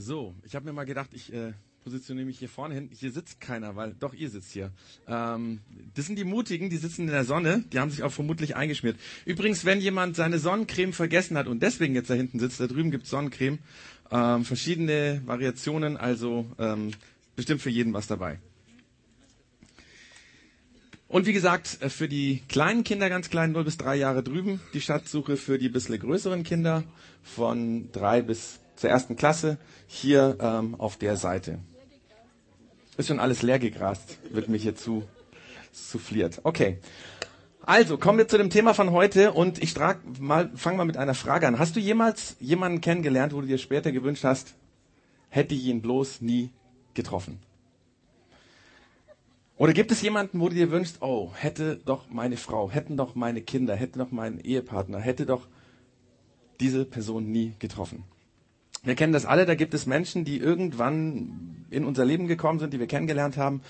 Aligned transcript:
So, 0.00 0.36
ich 0.44 0.54
habe 0.54 0.64
mir 0.64 0.72
mal 0.72 0.84
gedacht, 0.84 1.10
ich 1.12 1.32
äh, 1.32 1.54
positioniere 1.82 2.26
mich 2.26 2.38
hier 2.38 2.48
vorne 2.48 2.72
hin. 2.72 2.88
Hier 2.92 3.10
sitzt 3.10 3.40
keiner, 3.40 3.74
weil 3.74 3.96
doch 3.98 4.14
ihr 4.14 4.30
sitzt 4.30 4.52
hier. 4.52 4.70
Ähm, 5.08 5.58
das 5.94 6.06
sind 6.06 6.16
die 6.16 6.24
Mutigen, 6.24 6.70
die 6.70 6.76
sitzen 6.76 7.02
in 7.02 7.08
der 7.08 7.24
Sonne. 7.24 7.64
Die 7.72 7.80
haben 7.80 7.90
sich 7.90 8.04
auch 8.04 8.12
vermutlich 8.12 8.54
eingeschmiert. 8.54 8.96
Übrigens, 9.24 9.64
wenn 9.64 9.80
jemand 9.80 10.14
seine 10.14 10.38
Sonnencreme 10.38 10.92
vergessen 10.92 11.36
hat 11.36 11.48
und 11.48 11.64
deswegen 11.64 11.96
jetzt 11.96 12.10
da 12.10 12.14
hinten 12.14 12.38
sitzt, 12.38 12.60
da 12.60 12.68
drüben 12.68 12.92
gibt's 12.92 13.10
Sonnencreme, 13.10 13.58
ähm, 14.12 14.44
verschiedene 14.44 15.20
Variationen, 15.26 15.96
also 15.96 16.46
ähm, 16.60 16.92
bestimmt 17.34 17.60
für 17.60 17.70
jeden 17.70 17.92
was 17.92 18.06
dabei. 18.06 18.38
Und 21.08 21.26
wie 21.26 21.32
gesagt, 21.32 21.78
äh, 21.82 21.90
für 21.90 22.08
die 22.08 22.44
kleinen 22.48 22.84
Kinder, 22.84 23.08
ganz 23.08 23.30
klein, 23.30 23.50
0 23.50 23.64
bis 23.64 23.78
3 23.78 23.96
Jahre 23.96 24.22
drüben, 24.22 24.60
die 24.74 24.80
Schatzsuche 24.80 25.36
für 25.36 25.58
die 25.58 25.68
bisschen 25.68 25.98
größeren 25.98 26.44
Kinder 26.44 26.84
von 27.24 27.90
3 27.90 28.22
bis 28.22 28.60
zur 28.78 28.90
ersten 28.90 29.16
Klasse 29.16 29.58
hier 29.86 30.38
ähm, 30.40 30.76
auf 30.76 30.96
der 30.96 31.16
Seite. 31.16 31.58
Ist 32.96 33.08
schon 33.08 33.20
alles 33.20 33.42
leer 33.42 33.58
gegrast, 33.58 34.18
wird 34.30 34.48
mir 34.48 34.56
hier 34.56 34.76
zu 34.76 35.02
souffliert. 35.72 36.40
Okay. 36.44 36.78
Also, 37.62 37.98
kommen 37.98 38.18
wir 38.18 38.28
zu 38.28 38.38
dem 38.38 38.50
Thema 38.50 38.72
von 38.72 38.92
heute 38.92 39.32
und 39.32 39.62
ich 39.62 39.76
mal, 40.18 40.50
fange 40.54 40.78
mal 40.78 40.86
mit 40.86 40.96
einer 40.96 41.14
Frage 41.14 41.46
an. 41.46 41.58
Hast 41.58 41.76
du 41.76 41.80
jemals 41.80 42.36
jemanden 42.40 42.80
kennengelernt, 42.80 43.34
wo 43.34 43.40
du 43.40 43.46
dir 43.46 43.58
später 43.58 43.92
gewünscht 43.92 44.24
hast, 44.24 44.54
hätte 45.28 45.54
ich 45.54 45.64
ihn 45.64 45.82
bloß 45.82 46.22
nie 46.22 46.50
getroffen? 46.94 47.40
Oder 49.58 49.72
gibt 49.72 49.90
es 49.90 50.00
jemanden, 50.00 50.40
wo 50.40 50.48
du 50.48 50.54
dir 50.54 50.70
wünschst, 50.70 51.02
oh, 51.02 51.32
hätte 51.34 51.76
doch 51.84 52.08
meine 52.08 52.36
Frau, 52.36 52.70
hätten 52.70 52.96
doch 52.96 53.16
meine 53.16 53.42
Kinder, 53.42 53.74
hätte 53.74 53.98
doch 53.98 54.12
mein 54.12 54.38
Ehepartner, 54.38 55.00
hätte 55.00 55.26
doch 55.26 55.46
diese 56.60 56.84
Person 56.84 57.30
nie 57.30 57.54
getroffen? 57.58 58.04
Wir 58.84 58.94
kennen 58.94 59.12
das 59.12 59.26
alle, 59.26 59.44
da 59.44 59.54
gibt 59.54 59.74
es 59.74 59.86
Menschen, 59.86 60.24
die 60.24 60.38
irgendwann 60.38 61.66
in 61.70 61.84
unser 61.84 62.04
Leben 62.04 62.26
gekommen 62.26 62.58
sind, 62.58 62.72
die 62.72 62.78
wir 62.78 62.86
kennengelernt 62.86 63.36
haben, 63.36 63.60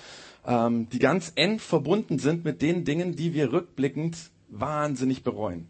ähm, 0.45 0.87
die 0.89 0.99
ganz 0.99 1.31
eng 1.35 1.59
verbunden 1.59 2.19
sind 2.19 2.45
mit 2.45 2.61
den 2.61 2.85
Dingen, 2.85 3.15
die 3.15 3.33
wir 3.33 3.51
rückblickend 3.51 4.17
wahnsinnig 4.49 5.23
bereuen. 5.23 5.67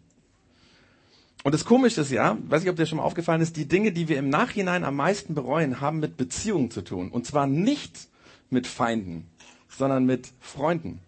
Und 1.42 1.54
das 1.54 1.64
Komische 1.64 2.02
ist 2.02 2.10
ja, 2.10 2.36
weiß 2.48 2.62
nicht, 2.62 2.70
ob 2.70 2.76
dir 2.76 2.84
schon 2.84 2.98
mal 2.98 3.04
aufgefallen 3.04 3.40
ist, 3.40 3.56
die 3.56 3.66
Dinge, 3.66 3.92
die 3.92 4.08
wir 4.08 4.18
im 4.18 4.28
Nachhinein 4.28 4.84
am 4.84 4.96
meisten 4.96 5.34
bereuen, 5.34 5.80
haben 5.80 5.98
mit 5.98 6.18
Beziehungen 6.18 6.70
zu 6.70 6.82
tun. 6.82 7.10
Und 7.10 7.26
zwar 7.26 7.46
nicht 7.46 8.08
mit 8.50 8.66
Feinden, 8.66 9.26
sondern 9.68 10.04
mit 10.04 10.28
Freunden, 10.40 11.00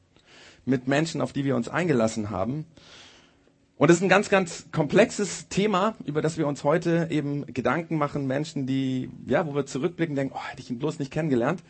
mit 0.64 0.89
Menschen, 0.89 1.20
auf 1.20 1.34
die 1.34 1.44
wir 1.44 1.55
uns 1.55 1.69
eingelassen 1.69 2.30
haben. 2.30 2.64
Und 3.83 3.91
es 3.91 3.97
ist 3.97 4.02
ein 4.05 4.08
ganz, 4.08 4.30
ganz 4.30 4.66
komplexes 4.70 5.48
Thema, 5.48 5.97
über 6.05 6.22
das 6.22 6.38
wir 6.38 6.47
uns 6.47 6.62
heute 6.62 7.08
eben 7.11 7.47
Gedanken 7.47 7.97
machen. 7.97 8.28
Menschen, 8.28 8.64
die, 8.64 9.11
ja, 9.27 9.44
wo 9.44 9.56
wir 9.56 9.66
zurückblicken, 9.66 10.14
denken, 10.14 10.36
oh, 10.36 10.50
hätte 10.50 10.62
ich 10.62 10.70
ihn 10.70 10.78
bloß 10.78 11.00
nicht 11.00 11.11
kennengelernt 11.11 11.64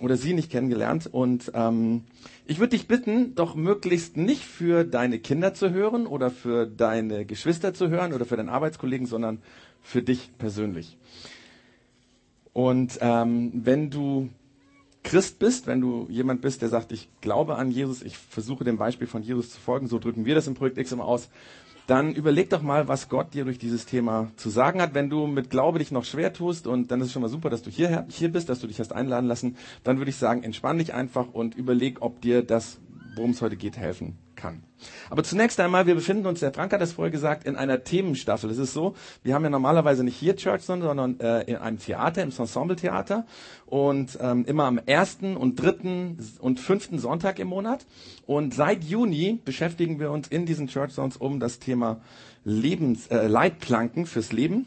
oder 0.00 0.16
sie 0.16 0.32
nicht 0.32 0.48
kennengelernt. 0.48 1.08
Und 1.10 1.50
ähm, 1.54 2.04
ich 2.46 2.60
würde 2.60 2.76
dich 2.76 2.86
bitten, 2.86 3.34
doch 3.34 3.56
möglichst 3.56 4.16
nicht 4.16 4.44
für 4.44 4.84
deine 4.84 5.18
Kinder 5.18 5.54
zu 5.54 5.70
hören 5.70 6.06
oder 6.06 6.30
für 6.30 6.68
deine 6.68 7.24
Geschwister 7.26 7.74
zu 7.74 7.88
hören 7.88 8.12
oder 8.12 8.26
für 8.26 8.36
deinen 8.36 8.48
Arbeitskollegen, 8.48 9.08
sondern 9.08 9.42
für 9.82 10.02
dich 10.02 10.30
persönlich. 10.38 10.96
Und 12.52 12.96
ähm, 13.00 13.50
wenn 13.52 13.90
du 13.90 14.28
Christ 15.06 15.38
bist, 15.38 15.68
wenn 15.68 15.80
du 15.80 16.08
jemand 16.10 16.40
bist, 16.40 16.62
der 16.62 16.68
sagt, 16.68 16.90
ich 16.90 17.08
glaube 17.20 17.54
an 17.54 17.70
Jesus, 17.70 18.02
ich 18.02 18.18
versuche 18.18 18.64
dem 18.64 18.76
Beispiel 18.76 19.06
von 19.06 19.22
Jesus 19.22 19.50
zu 19.50 19.60
folgen, 19.60 19.86
so 19.86 20.00
drücken 20.00 20.24
wir 20.24 20.34
das 20.34 20.48
im 20.48 20.54
Projekt 20.54 20.78
X 20.78 20.90
immer 20.90 21.04
aus, 21.04 21.28
dann 21.86 22.12
überleg 22.12 22.50
doch 22.50 22.60
mal, 22.60 22.88
was 22.88 23.08
Gott 23.08 23.32
dir 23.32 23.44
durch 23.44 23.60
dieses 23.60 23.86
Thema 23.86 24.32
zu 24.34 24.50
sagen 24.50 24.82
hat. 24.82 24.94
Wenn 24.94 25.08
du 25.08 25.28
mit 25.28 25.48
Glaube 25.48 25.78
dich 25.78 25.92
noch 25.92 26.04
schwer 26.04 26.32
tust 26.32 26.66
und 26.66 26.90
dann 26.90 27.00
ist 27.00 27.06
es 27.06 27.12
schon 27.12 27.22
mal 27.22 27.28
super, 27.28 27.50
dass 27.50 27.62
du 27.62 27.70
hier, 27.70 28.04
hier 28.10 28.32
bist, 28.32 28.48
dass 28.48 28.58
du 28.58 28.66
dich 28.66 28.80
hast 28.80 28.92
einladen 28.92 29.28
lassen, 29.28 29.56
dann 29.84 29.98
würde 29.98 30.10
ich 30.10 30.16
sagen, 30.16 30.42
entspann 30.42 30.78
dich 30.78 30.92
einfach 30.92 31.32
und 31.32 31.54
überleg, 31.54 31.98
ob 32.02 32.20
dir 32.20 32.42
das, 32.42 32.80
worum 33.14 33.30
es 33.30 33.40
heute 33.40 33.56
geht, 33.56 33.76
helfen 33.76 34.18
kann. 34.46 34.62
Aber 35.10 35.22
zunächst 35.24 35.58
einmal, 35.60 35.86
wir 35.86 35.94
befinden 35.94 36.26
uns, 36.26 36.40
der 36.40 36.52
Frank 36.52 36.72
hat 36.72 36.80
das 36.80 36.92
vorher 36.92 37.10
gesagt, 37.10 37.46
in 37.46 37.56
einer 37.56 37.82
Themenstaffel. 37.82 38.50
Es 38.50 38.58
ist 38.58 38.72
so, 38.72 38.94
wir 39.22 39.34
haben 39.34 39.42
ja 39.42 39.50
normalerweise 39.50 40.04
nicht 40.04 40.16
hier 40.16 40.36
Church, 40.36 40.62
sondern 40.62 41.18
äh, 41.20 41.42
in 41.42 41.56
einem 41.56 41.78
Theater, 41.78 42.22
im 42.22 42.30
Ensemble-Theater 42.36 43.26
und 43.66 44.18
ähm, 44.20 44.44
immer 44.46 44.64
am 44.64 44.78
ersten 44.78 45.36
und 45.36 45.56
dritten 45.56 46.18
und 46.40 46.60
fünften 46.60 46.98
Sonntag 46.98 47.38
im 47.38 47.48
Monat. 47.48 47.86
Und 48.26 48.54
seit 48.54 48.84
Juni 48.84 49.40
beschäftigen 49.44 49.98
wir 49.98 50.10
uns 50.10 50.28
in 50.28 50.46
diesen 50.46 50.68
Church 50.68 50.92
Zones 50.92 51.16
um 51.16 51.40
das 51.40 51.58
Thema 51.58 52.00
Lebens, 52.44 53.08
äh, 53.08 53.26
Leitplanken 53.26 54.06
fürs 54.06 54.32
Leben. 54.32 54.66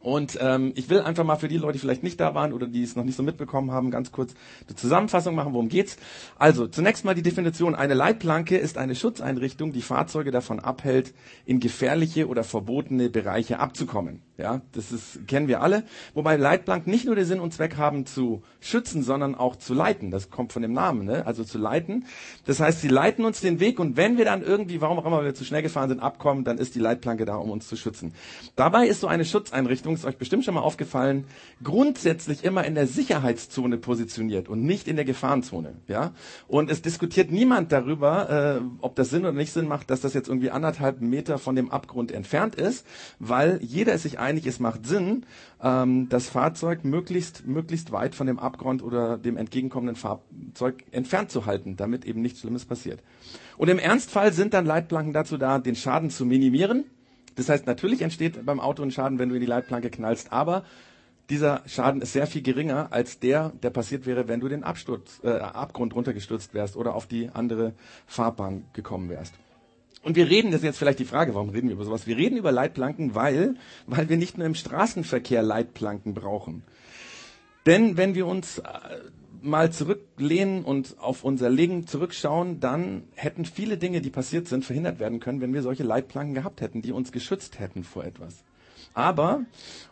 Und 0.00 0.38
ähm, 0.40 0.72
ich 0.76 0.88
will 0.90 1.00
einfach 1.00 1.24
mal 1.24 1.36
für 1.36 1.48
die 1.48 1.56
Leute, 1.56 1.72
die 1.72 1.78
vielleicht 1.80 2.04
nicht 2.04 2.20
da 2.20 2.34
waren 2.34 2.52
oder 2.52 2.68
die 2.68 2.82
es 2.82 2.94
noch 2.94 3.04
nicht 3.04 3.16
so 3.16 3.22
mitbekommen 3.24 3.72
haben, 3.72 3.90
ganz 3.90 4.12
kurz 4.12 4.34
eine 4.66 4.76
Zusammenfassung 4.76 5.34
machen, 5.34 5.52
worum 5.54 5.68
geht's. 5.68 5.96
Also 6.38 6.68
zunächst 6.68 7.04
mal 7.04 7.14
die 7.14 7.22
Definition. 7.22 7.74
Eine 7.74 7.94
Leitplanke 7.94 8.56
ist 8.56 8.78
eine 8.78 8.94
Schutzeinrichtung, 8.94 9.72
die 9.72 9.82
Fahrzeuge 9.82 10.30
davon 10.30 10.60
abhält, 10.60 11.14
in 11.46 11.58
gefährliche 11.58 12.28
oder 12.28 12.44
verbotene 12.44 13.10
Bereiche 13.10 13.58
abzukommen. 13.58 14.22
Ja, 14.38 14.60
das 14.70 14.92
ist, 14.92 15.26
kennen 15.26 15.48
wir 15.48 15.60
alle. 15.62 15.82
Wobei 16.14 16.36
Leitplanken 16.36 16.92
nicht 16.92 17.06
nur 17.06 17.16
den 17.16 17.24
Sinn 17.24 17.40
und 17.40 17.52
Zweck 17.52 17.76
haben 17.76 18.06
zu 18.06 18.44
schützen, 18.60 19.02
sondern 19.02 19.34
auch 19.34 19.56
zu 19.56 19.74
leiten. 19.74 20.12
Das 20.12 20.30
kommt 20.30 20.52
von 20.52 20.62
dem 20.62 20.72
Namen, 20.72 21.04
ne? 21.06 21.26
also 21.26 21.42
zu 21.42 21.58
leiten. 21.58 22.06
Das 22.46 22.60
heißt, 22.60 22.80
sie 22.80 22.86
leiten 22.86 23.24
uns 23.24 23.40
den 23.40 23.58
Weg 23.58 23.80
und 23.80 23.96
wenn 23.96 24.16
wir 24.16 24.24
dann 24.24 24.42
irgendwie, 24.42 24.80
warum 24.80 25.00
auch 25.00 25.06
immer 25.06 25.24
wir 25.24 25.34
zu 25.34 25.44
schnell 25.44 25.62
gefahren 25.62 25.88
sind, 25.88 25.98
abkommen, 25.98 26.44
dann 26.44 26.58
ist 26.58 26.76
die 26.76 26.78
Leitplanke 26.78 27.24
da, 27.24 27.34
um 27.34 27.50
uns 27.50 27.66
zu 27.66 27.74
schützen. 27.74 28.14
Dabei 28.54 28.86
ist 28.86 29.00
so 29.00 29.08
eine 29.08 29.24
Schutzeinrichtung, 29.24 29.94
ist 29.94 30.04
euch 30.04 30.18
bestimmt 30.18 30.44
schon 30.44 30.54
mal 30.54 30.60
aufgefallen, 30.60 31.24
grundsätzlich 31.64 32.44
immer 32.44 32.64
in 32.64 32.76
der 32.76 32.86
Sicherheitszone 32.86 33.76
positioniert 33.76 34.48
und 34.48 34.62
nicht 34.62 34.86
in 34.86 34.94
der 34.94 35.04
Gefahrenzone. 35.04 35.74
Ja, 35.88 36.12
und 36.46 36.70
es 36.70 36.80
diskutiert 36.80 37.32
niemand 37.32 37.72
darüber, 37.72 38.60
äh, 38.60 38.60
ob 38.82 38.94
das 38.94 39.10
Sinn 39.10 39.22
oder 39.22 39.32
nicht 39.32 39.52
Sinn 39.52 39.66
macht, 39.66 39.90
dass 39.90 40.00
das 40.00 40.14
jetzt 40.14 40.28
irgendwie 40.28 40.52
anderthalb 40.52 41.00
Meter 41.00 41.38
von 41.38 41.56
dem 41.56 41.72
Abgrund 41.72 42.12
entfernt 42.12 42.54
ist, 42.54 42.86
weil 43.18 43.58
jeder 43.62 43.94
ist 43.94 44.02
sich 44.04 44.20
einig, 44.20 44.27
es 44.36 44.60
macht 44.60 44.86
Sinn, 44.86 45.24
ähm, 45.62 46.08
das 46.08 46.28
Fahrzeug 46.28 46.84
möglichst, 46.84 47.46
möglichst 47.46 47.92
weit 47.92 48.14
von 48.14 48.26
dem 48.26 48.38
Abgrund 48.38 48.82
oder 48.82 49.18
dem 49.18 49.36
entgegenkommenden 49.36 49.96
Fahrzeug 49.96 50.84
entfernt 50.90 51.30
zu 51.30 51.46
halten, 51.46 51.76
damit 51.76 52.04
eben 52.04 52.20
nichts 52.20 52.40
Schlimmes 52.40 52.64
passiert. 52.64 53.02
Und 53.56 53.68
im 53.68 53.78
Ernstfall 53.78 54.32
sind 54.32 54.54
dann 54.54 54.66
Leitplanken 54.66 55.12
dazu 55.12 55.38
da, 55.38 55.58
den 55.58 55.76
Schaden 55.76 56.10
zu 56.10 56.26
minimieren. 56.26 56.84
Das 57.36 57.48
heißt, 57.48 57.66
natürlich 57.66 58.02
entsteht 58.02 58.44
beim 58.44 58.60
Auto 58.60 58.82
ein 58.82 58.90
Schaden, 58.90 59.18
wenn 59.18 59.28
du 59.28 59.34
in 59.34 59.40
die 59.40 59.46
Leitplanke 59.46 59.90
knallst, 59.90 60.32
aber 60.32 60.64
dieser 61.30 61.62
Schaden 61.66 62.00
ist 62.00 62.12
sehr 62.12 62.26
viel 62.26 62.42
geringer 62.42 62.88
als 62.90 63.18
der, 63.18 63.50
der 63.62 63.70
passiert 63.70 64.06
wäre, 64.06 64.28
wenn 64.28 64.40
du 64.40 64.48
den 64.48 64.64
Absturz, 64.64 65.20
äh, 65.22 65.28
Abgrund 65.28 65.94
runtergestürzt 65.94 66.54
wärst 66.54 66.76
oder 66.76 66.94
auf 66.94 67.06
die 67.06 67.28
andere 67.32 67.74
Fahrbahn 68.06 68.64
gekommen 68.72 69.10
wärst. 69.10 69.34
Und 70.08 70.16
wir 70.16 70.30
reden, 70.30 70.52
das 70.52 70.62
ist 70.62 70.64
jetzt 70.64 70.78
vielleicht 70.78 71.00
die 71.00 71.04
Frage, 71.04 71.34
warum 71.34 71.50
reden 71.50 71.68
wir 71.68 71.74
über 71.74 71.84
sowas? 71.84 72.06
Wir 72.06 72.16
reden 72.16 72.38
über 72.38 72.50
Leitplanken, 72.50 73.14
weil, 73.14 73.56
weil 73.86 74.08
wir 74.08 74.16
nicht 74.16 74.38
nur 74.38 74.46
im 74.46 74.54
Straßenverkehr 74.54 75.42
Leitplanken 75.42 76.14
brauchen. 76.14 76.62
Denn 77.66 77.98
wenn 77.98 78.14
wir 78.14 78.26
uns 78.26 78.60
äh, 78.60 78.62
mal 79.42 79.70
zurücklehnen 79.70 80.64
und 80.64 80.96
auf 80.98 81.24
unser 81.24 81.50
Leben 81.50 81.86
zurückschauen, 81.86 82.58
dann 82.58 83.02
hätten 83.16 83.44
viele 83.44 83.76
Dinge, 83.76 84.00
die 84.00 84.08
passiert 84.08 84.48
sind, 84.48 84.64
verhindert 84.64 84.98
werden 84.98 85.20
können, 85.20 85.42
wenn 85.42 85.52
wir 85.52 85.60
solche 85.60 85.82
Leitplanken 85.82 86.32
gehabt 86.34 86.62
hätten, 86.62 86.80
die 86.80 86.92
uns 86.92 87.12
geschützt 87.12 87.58
hätten 87.58 87.84
vor 87.84 88.02
etwas. 88.06 88.44
Aber, 88.94 89.42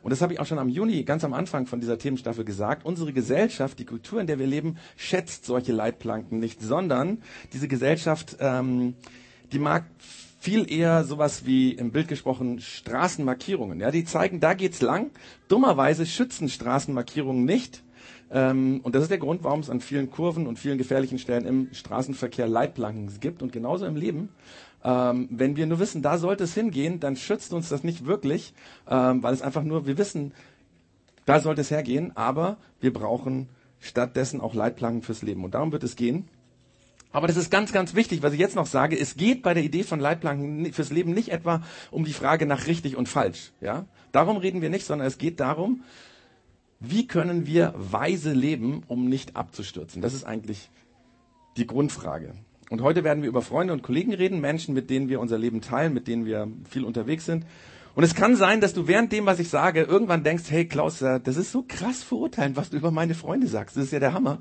und 0.03 0.11
das 0.11 0.23
habe 0.23 0.33
ich 0.33 0.41
auch 0.41 0.47
schon 0.47 0.59
am 0.59 0.71
Juni, 0.71 1.05
ganz 1.05 1.25
am 1.25 1.35
Anfang 1.35 1.67
von 1.67 1.79
dieser 1.79 1.99
Themenstaffel 1.99 2.47
gesagt, 2.47 2.87
unsere 2.87 3.13
Gesellschaft, 3.13 3.79
die 3.79 3.85
Kultur, 3.85 4.23
in 4.23 4.27
der 4.29 4.39
wir 4.39 4.47
leben, 4.47 4.79
schätzt 4.97 5.45
solche 5.45 5.73
Leitplanken 5.73 6.39
nicht, 6.41 6.63
sondern 6.63 7.23
diese 7.53 7.69
Gesellschaft 7.69 8.39
ähm, 8.41 8.95
die 9.53 9.59
mag 9.59 9.85
viel 10.39 10.71
eher 10.71 11.05
sowas 11.05 11.45
wie 11.45 11.73
im 11.73 11.91
Bild 11.91 12.09
gesprochen 12.09 12.61
Straßenmarkierungen. 12.61 13.81
Ja, 13.81 13.91
die 13.91 14.05
zeigen, 14.05 14.39
da 14.41 14.55
geht's 14.55 14.81
lang. 14.81 15.11
Dummerweise 15.49 16.07
schützen 16.07 16.49
Straßenmarkierungen 16.49 17.45
nicht. 17.45 17.83
Ähm, 18.31 18.81
und 18.83 18.95
das 18.95 19.03
ist 19.03 19.11
der 19.11 19.19
Grund, 19.19 19.45
warum 19.45 19.61
es 19.61 19.71
an 19.71 19.81
vielen 19.81 20.11
Kurven 20.11 20.47
und 20.47 20.59
vielen 20.59 20.79
gefährlichen 20.79 21.19
Stellen 21.19 21.47
im 21.47 21.73
Straßenverkehr 21.73 22.49
Leitplanken 22.49 23.11
gibt 23.21 23.43
und 23.43 23.53
genauso 23.53 23.87
im 23.87 23.97
Leben. 23.97 24.29
Ähm, 24.85 25.29
wenn 25.31 25.57
wir 25.57 25.67
nur 25.67 25.81
wissen, 25.81 26.03
da 26.03 26.19
sollte 26.19 26.45
es 26.45 26.55
hingehen, 26.55 27.01
dann 27.01 27.17
schützt 27.17 27.53
uns 27.53 27.69
das 27.69 27.83
nicht 27.83 28.07
wirklich, 28.07 28.55
ähm, 28.89 29.23
weil 29.23 29.35
es 29.35 29.43
einfach 29.43 29.65
nur, 29.65 29.87
wir 29.87 29.99
wissen, 29.99 30.33
da 31.25 31.41
sollte 31.41 31.63
es 31.63 31.71
hergehen, 31.71 32.17
aber 32.17 32.57
wir 32.81 32.93
brauchen 32.93 33.49
stattdessen 33.81 34.41
auch 34.41 34.55
Leitplanken 34.55 35.03
fürs 35.03 35.23
Leben. 35.23 35.45
Und 35.45 35.55
darum 35.55 35.73
wird 35.73 35.83
es 35.83 35.97
gehen. 35.97 36.29
Aber 37.17 37.29
das 37.29 37.39
ist 37.39 37.51
ganz, 37.51 37.73
ganz 37.73 37.95
wichtig, 37.95 38.23
was 38.23 38.35
ich 38.35 38.39
jetzt 38.39 38.57
noch 38.57 38.67
sage. 38.67 39.01
Es 39.01 39.17
geht 39.17 39.43
bei 39.43 39.55
der 39.55 39.63
Idee 39.63 39.85
von 39.85 40.01
Leitplanken 40.01 40.71
fürs 40.75 40.91
Leben 40.91 41.15
nicht 41.15 41.31
etwa 41.31 41.63
um 41.91 42.05
die 42.05 42.13
Frage 42.13 42.45
nach 42.45 42.67
richtig 42.67 42.95
und 42.95 43.09
falsch. 43.09 43.53
Ja? 43.63 43.87
Darum 44.13 44.37
reden 44.37 44.61
wir 44.61 44.69
nicht, 44.69 44.85
sondern 44.85 45.09
es 45.09 45.17
geht 45.17 45.41
darum, 45.41 45.83
wie 46.79 47.07
können 47.07 47.47
wir 47.47 47.73
weise 47.75 48.35
leben, 48.35 48.83
um 48.87 49.09
nicht 49.09 49.35
abzustürzen? 49.35 50.03
Das 50.03 50.13
ist 50.13 50.25
eigentlich 50.25 50.69
die 51.57 51.67
Grundfrage. 51.67 52.35
Und 52.69 52.83
heute 52.83 53.03
werden 53.03 53.23
wir 53.23 53.31
über 53.31 53.41
Freunde 53.41 53.73
und 53.73 53.83
Kollegen 53.83 54.13
reden, 54.13 54.43
Menschen, 54.43 54.75
mit 54.75 54.91
denen 54.91 55.09
wir 55.09 55.19
unser 55.19 55.39
Leben 55.39 55.63
teilen, 55.63 55.95
mit 55.95 56.09
denen 56.09 56.27
wir 56.27 56.49
viel 56.69 56.85
unterwegs 56.85 57.25
sind. 57.25 57.47
Und 57.97 58.05
es 58.05 58.15
kann 58.15 58.37
sein, 58.37 58.61
dass 58.61 58.75
du 58.75 58.87
während 58.87 59.11
dem, 59.11 59.25
was 59.25 59.39
ich 59.39 59.49
sage, 59.49 59.81
irgendwann 59.81 60.23
denkst, 60.23 60.45
hey 60.49 60.67
Klaus, 60.67 60.99
das 60.99 61.37
ist 61.39 61.51
so 61.51 61.65
krass 61.67 62.03
verurteilend, 62.03 62.55
was 62.55 62.69
du 62.69 62.77
über 62.77 62.91
meine 62.91 63.15
Freunde 63.15 63.47
sagst. 63.47 63.75
Das 63.75 63.85
ist 63.85 63.93
ja 63.93 64.01
der 64.01 64.13
Hammer. 64.13 64.37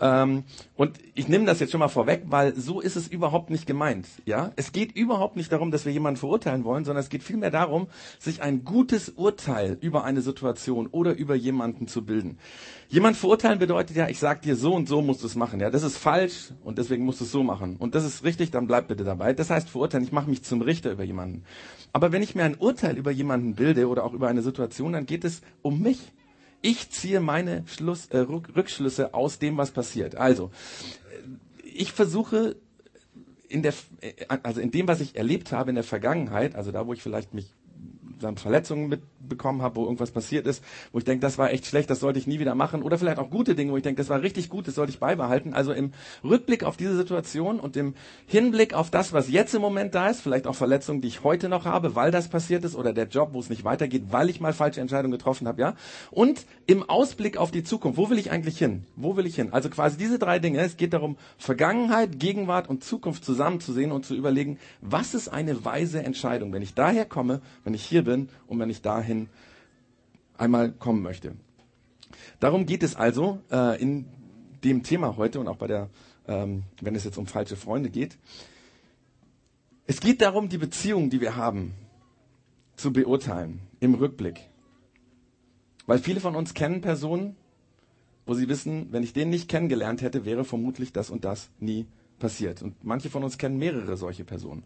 Ähm, 0.00 0.42
und 0.74 0.98
ich 1.14 1.28
nehme 1.28 1.44
das 1.44 1.60
jetzt 1.60 1.70
schon 1.70 1.78
mal 1.78 1.86
vorweg, 1.86 2.24
weil 2.26 2.56
so 2.56 2.80
ist 2.80 2.96
es 2.96 3.06
überhaupt 3.06 3.50
nicht 3.50 3.68
gemeint. 3.68 4.08
Ja, 4.24 4.50
es 4.56 4.72
geht 4.72 4.96
überhaupt 4.96 5.36
nicht 5.36 5.52
darum, 5.52 5.70
dass 5.70 5.84
wir 5.84 5.92
jemanden 5.92 6.18
verurteilen 6.18 6.64
wollen, 6.64 6.84
sondern 6.84 7.04
es 7.04 7.08
geht 7.08 7.22
vielmehr 7.22 7.52
darum, 7.52 7.86
sich 8.18 8.42
ein 8.42 8.64
gutes 8.64 9.10
Urteil 9.10 9.78
über 9.80 10.02
eine 10.02 10.20
Situation 10.20 10.88
oder 10.88 11.16
über 11.16 11.36
jemanden 11.36 11.86
zu 11.86 12.04
bilden. 12.04 12.38
Jemand 12.88 13.16
verurteilen 13.16 13.60
bedeutet 13.60 13.96
ja, 13.96 14.08
ich 14.08 14.18
sag 14.18 14.42
dir 14.42 14.56
so 14.56 14.74
und 14.74 14.88
so 14.88 15.02
musst 15.02 15.22
du 15.22 15.26
es 15.26 15.36
machen. 15.36 15.60
Ja, 15.60 15.70
das 15.70 15.84
ist 15.84 15.98
falsch 15.98 16.52
und 16.64 16.78
deswegen 16.78 17.04
musst 17.04 17.20
du 17.20 17.24
es 17.26 17.30
so 17.30 17.44
machen. 17.44 17.76
Und 17.76 17.94
das 17.94 18.04
ist 18.04 18.24
richtig, 18.24 18.50
dann 18.50 18.66
bleib 18.66 18.88
bitte 18.88 19.04
dabei. 19.04 19.34
Das 19.34 19.50
heißt 19.50 19.68
verurteilen. 19.70 20.04
Ich 20.04 20.10
mache 20.10 20.28
mich 20.28 20.42
zum 20.42 20.62
Richter 20.62 20.90
über 20.90 21.04
jemanden. 21.04 21.44
Aber 21.92 22.10
wenn 22.12 22.22
ich 22.22 22.34
mir 22.34 22.44
ein 22.44 22.56
Urteil 22.56 22.87
über 22.96 23.10
jemanden 23.10 23.54
bilde 23.54 23.88
oder 23.88 24.04
auch 24.04 24.12
über 24.12 24.28
eine 24.28 24.42
Situation, 24.42 24.92
dann 24.92 25.06
geht 25.06 25.24
es 25.24 25.42
um 25.62 25.80
mich. 25.80 26.12
Ich 26.60 26.90
ziehe 26.90 27.20
meine 27.20 27.64
Schluss, 27.66 28.06
äh, 28.06 28.18
Rückschlüsse 28.18 29.14
aus 29.14 29.38
dem, 29.38 29.56
was 29.56 29.70
passiert. 29.70 30.16
Also, 30.16 30.50
ich 31.62 31.92
versuche 31.92 32.56
in 33.48 33.62
der, 33.62 33.74
äh, 34.00 34.12
also 34.42 34.60
in 34.60 34.70
dem, 34.70 34.88
was 34.88 35.00
ich 35.00 35.16
erlebt 35.16 35.52
habe 35.52 35.70
in 35.70 35.74
der 35.76 35.84
Vergangenheit, 35.84 36.54
also 36.54 36.72
da, 36.72 36.86
wo 36.86 36.92
ich 36.92 37.02
vielleicht 37.02 37.34
mich 37.34 37.54
Verletzungen 38.36 38.88
mitbekommen 38.88 39.62
habe, 39.62 39.76
wo 39.76 39.84
irgendwas 39.84 40.10
passiert 40.10 40.46
ist, 40.46 40.62
wo 40.92 40.98
ich 40.98 41.04
denke, 41.04 41.20
das 41.20 41.38
war 41.38 41.52
echt 41.52 41.66
schlecht, 41.66 41.90
das 41.90 42.00
sollte 42.00 42.18
ich 42.18 42.26
nie 42.26 42.38
wieder 42.38 42.54
machen. 42.54 42.82
Oder 42.82 42.98
vielleicht 42.98 43.18
auch 43.18 43.30
gute 43.30 43.54
Dinge, 43.54 43.72
wo 43.72 43.76
ich 43.76 43.82
denke, 43.82 44.00
das 44.00 44.08
war 44.08 44.22
richtig 44.22 44.48
gut, 44.48 44.68
das 44.68 44.74
sollte 44.74 44.90
ich 44.90 44.98
beibehalten. 44.98 45.54
Also 45.54 45.72
im 45.72 45.92
Rückblick 46.24 46.64
auf 46.64 46.76
diese 46.76 46.96
Situation 46.96 47.60
und 47.60 47.76
im 47.76 47.94
Hinblick 48.26 48.74
auf 48.74 48.90
das, 48.90 49.12
was 49.12 49.30
jetzt 49.30 49.54
im 49.54 49.62
Moment 49.62 49.94
da 49.94 50.08
ist, 50.08 50.20
vielleicht 50.20 50.46
auch 50.46 50.54
Verletzungen, 50.54 51.00
die 51.00 51.08
ich 51.08 51.24
heute 51.24 51.48
noch 51.48 51.64
habe, 51.64 51.94
weil 51.94 52.10
das 52.10 52.28
passiert 52.28 52.64
ist, 52.64 52.74
oder 52.74 52.92
der 52.92 53.06
Job, 53.06 53.30
wo 53.32 53.40
es 53.40 53.50
nicht 53.50 53.64
weitergeht, 53.64 54.04
weil 54.10 54.30
ich 54.30 54.40
mal 54.40 54.52
falsche 54.52 54.80
Entscheidungen 54.80 55.12
getroffen 55.12 55.46
habe, 55.46 55.60
ja. 55.60 55.74
Und 56.10 56.44
im 56.66 56.88
Ausblick 56.88 57.36
auf 57.36 57.50
die 57.50 57.64
Zukunft, 57.64 57.98
wo 57.98 58.10
will 58.10 58.18
ich 58.18 58.30
eigentlich 58.30 58.58
hin? 58.58 58.84
Wo 58.96 59.16
will 59.16 59.26
ich 59.26 59.36
hin? 59.36 59.52
Also 59.52 59.70
quasi 59.70 59.96
diese 59.96 60.18
drei 60.18 60.38
Dinge. 60.38 60.60
Es 60.60 60.76
geht 60.76 60.92
darum, 60.92 61.16
Vergangenheit, 61.38 62.18
Gegenwart 62.18 62.68
und 62.68 62.84
Zukunft 62.84 63.24
zusammenzusehen 63.24 63.92
und 63.92 64.04
zu 64.04 64.14
überlegen, 64.14 64.58
was 64.80 65.14
ist 65.14 65.28
eine 65.28 65.64
weise 65.64 66.02
Entscheidung, 66.02 66.52
wenn 66.52 66.62
ich 66.62 66.74
daher 66.74 67.04
komme, 67.04 67.40
wenn 67.64 67.74
ich 67.74 67.84
hier 67.84 68.04
bin 68.04 68.07
und 68.46 68.58
wenn 68.58 68.70
ich 68.70 68.82
dahin 68.82 69.28
einmal 70.36 70.72
kommen 70.72 71.02
möchte. 71.02 71.34
Darum 72.40 72.66
geht 72.66 72.82
es 72.82 72.96
also 72.96 73.40
äh, 73.50 73.80
in 73.80 74.06
dem 74.64 74.82
Thema 74.82 75.16
heute 75.16 75.40
und 75.40 75.48
auch 75.48 75.56
bei 75.56 75.66
der, 75.66 75.90
ähm, 76.26 76.64
wenn 76.80 76.94
es 76.94 77.04
jetzt 77.04 77.18
um 77.18 77.26
falsche 77.26 77.56
Freunde 77.56 77.90
geht. 77.90 78.18
Es 79.86 80.00
geht 80.00 80.20
darum, 80.20 80.48
die 80.48 80.58
Beziehungen, 80.58 81.10
die 81.10 81.20
wir 81.20 81.36
haben, 81.36 81.74
zu 82.76 82.92
beurteilen 82.92 83.60
im 83.80 83.94
Rückblick. 83.94 84.40
Weil 85.86 85.98
viele 85.98 86.20
von 86.20 86.36
uns 86.36 86.54
kennen 86.54 86.80
Personen, 86.80 87.36
wo 88.26 88.34
sie 88.34 88.48
wissen, 88.48 88.92
wenn 88.92 89.02
ich 89.02 89.14
den 89.14 89.30
nicht 89.30 89.48
kennengelernt 89.48 90.02
hätte, 90.02 90.24
wäre 90.24 90.44
vermutlich 90.44 90.92
das 90.92 91.08
und 91.10 91.24
das 91.24 91.48
nie 91.58 91.86
passiert. 92.18 92.62
Und 92.62 92.84
manche 92.84 93.08
von 93.08 93.24
uns 93.24 93.38
kennen 93.38 93.58
mehrere 93.58 93.96
solche 93.96 94.24
Personen. 94.24 94.62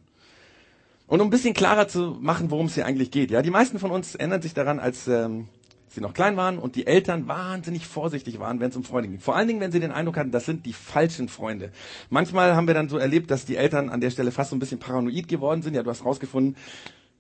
Und 1.07 1.21
um 1.21 1.27
ein 1.27 1.31
bisschen 1.31 1.55
klarer 1.55 1.89
zu 1.89 2.17
machen, 2.21 2.51
worum 2.51 2.67
es 2.67 2.75
hier 2.75 2.87
eigentlich 2.87 3.11
geht. 3.11 3.31
Ja, 3.31 3.43
die 3.43 3.51
meisten 3.51 3.79
von 3.79 3.91
uns 3.91 4.15
erinnern 4.15 4.41
sich 4.41 4.55
daran, 4.55 4.79
als 4.79 5.09
ähm, 5.09 5.49
sie 5.89 6.01
noch 6.01 6.15
klein 6.15 6.37
waren 6.37 6.59
und 6.59 6.77
die 6.77 6.87
Eltern 6.87 7.29
wahnsinnig 7.29 7.87
vorsichtig 7.87 8.39
waren, 8.39 8.61
wenn 8.61 8.71
es 8.71 8.77
um 8.77 8.85
Freunde 8.85 9.11
ging. 9.11 9.21
Vor 9.21 9.37
allen 9.37 9.49
Dingen, 9.49 9.61
wenn 9.61 9.73
sie 9.73 9.81
den 9.81 9.93
Eindruck 9.93 10.17
hatten, 10.17 10.31
das 10.31 10.47
sind 10.47 10.65
die 10.67 10.73
falschen 10.73 11.29
Freunde. 11.29 11.71
Manchmal 12.09 12.55
haben 12.57 12.67
wir 12.67 12.75
dann 12.75 12.89
so 12.89 12.99
erlebt, 12.99 13.31
dass 13.31 13.45
die 13.45 13.57
Eltern 13.57 13.91
an 13.91 14.01
der 14.01 14.11
Stelle 14.11 14.33
fast 14.33 14.51
so 14.51 14.57
ein 14.57 14.59
bisschen 14.59 14.79
paranoid 14.79 15.29
geworden 15.29 15.63
sind. 15.63 15.75
Ja, 15.75 15.83
du 15.83 15.91
hast 15.91 16.05
rausgefunden, 16.05 16.57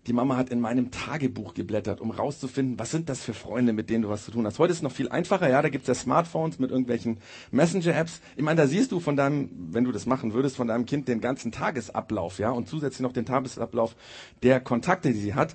die 0.07 0.13
Mama 0.13 0.37
hat 0.37 0.51
in 0.51 0.61
meinem 0.61 0.91
Tagebuch 0.91 1.55
geblättert, 1.55 2.01
um 2.01 2.11
rauszufinden, 2.11 2.79
was 2.79 2.91
sind 2.91 3.09
das 3.09 3.23
für 3.23 3.35
Freunde, 3.35 3.73
mit 3.73 3.89
denen 3.89 4.03
du 4.03 4.09
was 4.09 4.25
zu 4.25 4.33
tun 4.33 4.45
hast. 4.47 4.59
Heute 4.59 4.73
ist 4.73 4.79
es 4.79 4.83
noch 4.83 4.93
viel 4.93 5.09
einfacher, 5.09 5.49
ja, 5.49 5.63
da 5.63 5.69
gibt's 5.69 5.87
ja 5.87 5.95
Smartphones 5.95 6.59
mit 6.59 6.71
irgendwelchen 6.71 7.19
Messenger-Apps. 7.53 8.21
Ich 8.37 8.43
meine, 8.43 8.61
da 8.61 8.67
siehst 8.67 8.91
du 8.91 8.99
von 8.99 9.17
deinem, 9.17 9.51
wenn 9.71 9.85
du 9.85 9.93
das 9.93 10.07
machen 10.07 10.33
würdest, 10.33 10.57
von 10.57 10.67
deinem 10.67 10.87
Kind 10.87 11.07
den 11.07 11.21
ganzen 11.21 11.53
Tagesablauf, 11.53 12.39
ja, 12.39 12.51
und 12.51 12.69
zusätzlich 12.69 13.01
noch 13.01 13.13
den 13.13 13.27
Tagesablauf 13.27 13.95
der 14.43 14.61
Kontakte, 14.61 15.13
die 15.13 15.21
sie 15.21 15.35
hat. 15.35 15.55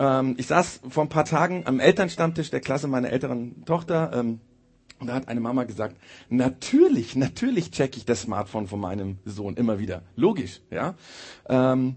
Ähm, 0.00 0.34
ich 0.38 0.48
saß 0.48 0.80
vor 0.88 1.04
ein 1.04 1.08
paar 1.08 1.24
Tagen 1.24 1.62
am 1.66 1.78
Elternstammtisch 1.78 2.50
der 2.50 2.60
Klasse 2.60 2.88
meiner 2.88 3.10
älteren 3.10 3.64
Tochter, 3.64 4.10
ähm, 4.12 4.40
und 5.00 5.08
da 5.08 5.14
hat 5.14 5.28
eine 5.28 5.40
Mama 5.40 5.64
gesagt, 5.64 5.96
natürlich, 6.30 7.16
natürlich 7.16 7.70
checke 7.70 7.98
ich 7.98 8.06
das 8.06 8.22
Smartphone 8.22 8.68
von 8.68 8.80
meinem 8.80 9.18
Sohn 9.24 9.56
immer 9.56 9.78
wieder. 9.78 10.02
Logisch, 10.16 10.62
ja. 10.70 10.94
Ähm, 11.48 11.96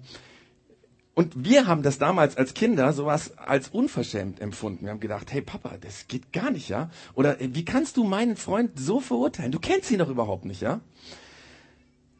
und 1.17 1.45
wir 1.45 1.65
haben 1.65 1.81
das 1.81 1.97
damals 1.97 2.37
als 2.37 2.53
Kinder 2.53 2.93
sowas 2.93 3.35
als 3.39 3.69
unverschämt 3.69 4.39
empfunden. 4.39 4.85
Wir 4.85 4.91
haben 4.91 4.99
gedacht, 4.99 5.33
hey 5.33 5.41
Papa, 5.41 5.71
das 5.81 6.07
geht 6.07 6.31
gar 6.31 6.51
nicht, 6.51 6.69
ja? 6.69 6.91
Oder 7.15 7.37
wie 7.39 7.65
kannst 7.65 7.97
du 7.97 8.03
meinen 8.03 8.35
Freund 8.35 8.77
so 8.77 8.99
verurteilen? 8.99 9.51
Du 9.51 9.57
kennst 9.57 9.89
ihn 9.89 9.97
doch 9.97 10.09
überhaupt 10.09 10.45
nicht, 10.45 10.61
ja? 10.61 10.79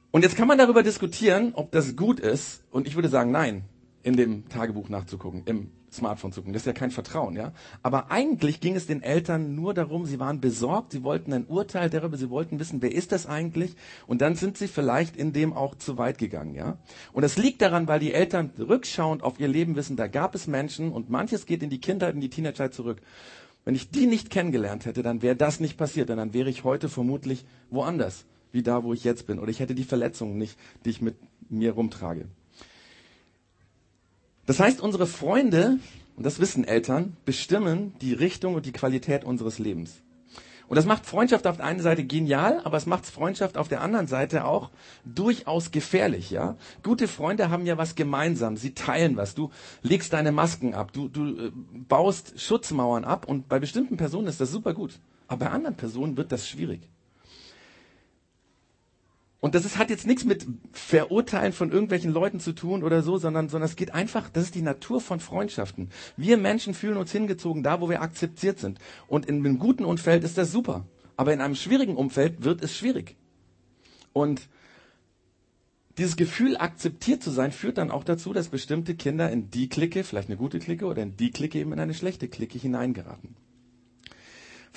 Und 0.09 0.23
jetzt 0.23 0.35
kann 0.35 0.47
man 0.47 0.57
darüber 0.57 0.81
diskutieren, 0.81 1.51
ob 1.53 1.71
das 1.71 1.95
gut 1.95 2.19
ist. 2.19 2.63
Und 2.71 2.87
ich 2.87 2.95
würde 2.95 3.07
sagen, 3.07 3.29
nein, 3.29 3.65
in 4.01 4.15
dem 4.15 4.49
Tagebuch 4.49 4.89
nachzugucken, 4.89 5.43
im 5.45 5.69
Smartphone 5.91 6.31
zu 6.31 6.41
gucken. 6.41 6.53
Das 6.53 6.63
ist 6.63 6.67
ja 6.67 6.73
kein 6.73 6.91
Vertrauen, 6.91 7.35
ja. 7.35 7.53
Aber 7.81 8.11
eigentlich 8.11 8.59
ging 8.59 8.75
es 8.75 8.87
den 8.87 9.01
Eltern 9.01 9.55
nur 9.55 9.73
darum, 9.73 10.05
sie 10.05 10.19
waren 10.19 10.41
besorgt, 10.41 10.91
sie 10.91 11.03
wollten 11.03 11.33
ein 11.33 11.45
Urteil 11.45 11.89
darüber, 11.89 12.17
sie 12.17 12.29
wollten 12.29 12.59
wissen, 12.59 12.81
wer 12.81 12.93
ist 12.93 13.11
das 13.11 13.25
eigentlich? 13.25 13.75
Und 14.05 14.21
dann 14.21 14.35
sind 14.35 14.57
sie 14.57 14.67
vielleicht 14.67 15.15
in 15.15 15.33
dem 15.33 15.53
auch 15.53 15.75
zu 15.75 15.97
weit 15.97 16.17
gegangen, 16.17 16.55
ja. 16.55 16.77
Und 17.13 17.21
das 17.21 17.37
liegt 17.37 17.61
daran, 17.61 17.87
weil 17.87 17.99
die 17.99 18.13
Eltern 18.13 18.51
rückschauend 18.57 19.23
auf 19.23 19.39
ihr 19.39 19.47
Leben 19.47 19.75
wissen, 19.75 19.95
da 19.95 20.07
gab 20.07 20.35
es 20.35 20.47
Menschen 20.47 20.91
und 20.91 21.09
manches 21.09 21.45
geht 21.45 21.63
in 21.63 21.69
die 21.69 21.81
Kindheit, 21.81 22.15
in 22.15 22.21
die 22.21 22.29
Teenagerzeit 22.29 22.73
zurück. 22.73 23.01
Wenn 23.63 23.75
ich 23.75 23.89
die 23.89 24.07
nicht 24.07 24.29
kennengelernt 24.29 24.85
hätte, 24.85 25.03
dann 25.03 25.21
wäre 25.21 25.35
das 25.35 25.59
nicht 25.59 25.77
passiert, 25.77 26.09
denn 26.09 26.17
dann 26.17 26.33
wäre 26.33 26.49
ich 26.49 26.63
heute 26.63 26.87
vermutlich 26.89 27.45
woanders, 27.69 28.25
wie 28.51 28.63
da, 28.63 28.83
wo 28.83 28.93
ich 28.93 29.03
jetzt 29.03 29.27
bin. 29.27 29.39
Oder 29.39 29.51
ich 29.51 29.59
hätte 29.59 29.75
die 29.75 29.83
Verletzungen 29.83 30.37
nicht, 30.37 30.57
die 30.85 30.89
ich 30.89 31.01
mit 31.01 31.17
mir 31.49 31.73
rumtrage. 31.73 32.27
Das 34.47 34.61
heißt, 34.61 34.79
unsere 34.79 35.07
Freunde, 35.07 35.77
und 36.15 36.25
das 36.25 36.39
wissen 36.39 36.63
Eltern, 36.63 37.17
bestimmen 37.25 37.93
die 38.01 38.13
Richtung 38.13 38.55
und 38.55 38.65
die 38.65 38.71
Qualität 38.71 39.25
unseres 39.25 39.59
Lebens. 39.59 40.01
Und 40.69 40.77
das 40.77 40.85
macht 40.85 41.05
Freundschaft 41.05 41.47
auf 41.47 41.57
der 41.57 41.65
einen 41.65 41.81
Seite 41.81 42.05
genial, 42.05 42.61
aber 42.63 42.77
es 42.77 42.85
macht 42.85 43.05
Freundschaft 43.05 43.57
auf 43.57 43.67
der 43.67 43.81
anderen 43.81 44.07
Seite 44.07 44.45
auch 44.45 44.69
durchaus 45.03 45.71
gefährlich, 45.71 46.29
ja. 46.31 46.55
Gute 46.81 47.09
Freunde 47.09 47.49
haben 47.49 47.65
ja 47.65 47.77
was 47.77 47.95
gemeinsam. 47.95 48.55
Sie 48.55 48.73
teilen 48.73 49.17
was. 49.17 49.35
Du 49.35 49.51
legst 49.81 50.13
deine 50.13 50.31
Masken 50.31 50.73
ab. 50.73 50.93
Du, 50.93 51.09
du 51.09 51.47
äh, 51.47 51.51
baust 51.87 52.39
Schutzmauern 52.39 53.03
ab. 53.03 53.27
Und 53.27 53.49
bei 53.49 53.59
bestimmten 53.59 53.97
Personen 53.97 54.27
ist 54.27 54.39
das 54.39 54.51
super 54.51 54.73
gut. 54.73 54.99
Aber 55.27 55.45
bei 55.45 55.51
anderen 55.51 55.75
Personen 55.75 56.15
wird 56.15 56.31
das 56.31 56.47
schwierig. 56.47 56.81
Und 59.39 59.53
das 59.53 59.65
ist, 59.65 59.77
hat 59.77 59.91
jetzt 59.91 60.07
nichts 60.07 60.25
mit 60.25 60.47
Verurteilen 60.71 61.53
von 61.53 61.71
irgendwelchen 61.71 62.11
Leuten 62.11 62.39
zu 62.39 62.53
tun 62.53 62.83
oder 62.83 63.03
so, 63.03 63.17
sondern, 63.17 63.49
sondern 63.49 63.69
es 63.69 63.75
geht 63.75 63.93
einfach, 63.93 64.29
das 64.29 64.45
ist 64.45 64.55
die 64.55 64.63
Natur 64.63 64.99
von 64.99 65.19
Freundschaften. 65.19 65.89
Wir 66.15 66.37
Menschen 66.37 66.73
fühlen 66.73 66.97
uns 66.97 67.11
hingezogen 67.11 67.61
da, 67.61 67.79
wo 67.79 67.89
wir 67.89 68.01
akzeptiert 68.01 68.59
sind. 68.59 68.79
Und 69.07 69.27
in 69.27 69.37
einem 69.37 69.59
guten 69.59 69.85
Umfeld 69.85 70.23
ist 70.23 70.37
das 70.37 70.51
super. 70.51 70.87
Aber 71.17 71.33
in 71.33 71.41
einem 71.41 71.55
schwierigen 71.55 71.95
Umfeld 71.95 72.43
wird 72.43 72.63
es 72.63 72.75
schwierig. 72.75 73.15
Und 74.11 74.41
dieses 75.99 76.15
Gefühl, 76.15 76.57
akzeptiert 76.57 77.23
zu 77.23 77.31
sein, 77.31 77.51
führt 77.51 77.77
dann 77.77 77.91
auch 77.91 78.03
dazu, 78.03 78.33
dass 78.33 78.49
bestimmte 78.49 78.95
Kinder 78.95 79.31
in 79.31 79.49
die 79.49 79.69
Clique, 79.69 80.03
vielleicht 80.03 80.29
eine 80.29 80.37
gute 80.37 80.59
Clique 80.59 80.85
oder 80.85 81.01
in 81.01 81.15
die 81.15 81.31
Clique 81.31 81.59
eben 81.59 81.73
in 81.73 81.79
eine 81.79 81.93
schlechte 81.93 82.27
Clique 82.27 82.57
hineingeraten. 82.57 83.35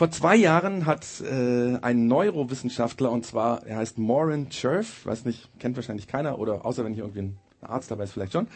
Vor 0.01 0.11
zwei 0.11 0.35
Jahren 0.35 0.87
hat 0.87 1.05
äh, 1.21 1.77
ein 1.83 2.07
Neurowissenschaftler, 2.07 3.11
und 3.11 3.27
zwar, 3.27 3.67
er 3.67 3.77
heißt 3.77 3.99
Maureen 3.99 4.49
Cherf, 4.49 5.05
weiß 5.05 5.27
nicht, 5.27 5.51
kennt 5.59 5.77
wahrscheinlich 5.77 6.07
keiner, 6.07 6.39
oder 6.39 6.65
außer 6.65 6.87
wenn 6.87 6.95
hier 6.95 7.03
irgendwie 7.03 7.21
ein 7.21 7.39
Arzt 7.61 7.91
dabei 7.91 8.05
ist 8.05 8.13
vielleicht 8.13 8.33
schon, 8.33 8.49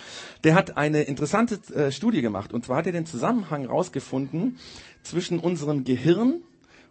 der 0.43 0.55
hat 0.55 0.79
eine 0.79 1.03
interessante 1.03 1.61
äh, 1.75 1.93
Studie 1.93 2.23
gemacht. 2.23 2.55
Und 2.55 2.65
zwar 2.65 2.79
hat 2.79 2.87
er 2.87 2.93
den 2.93 3.05
Zusammenhang 3.05 3.67
rausgefunden 3.67 4.57
zwischen 5.03 5.39
unserem 5.39 5.85
Gehirn 5.85 6.37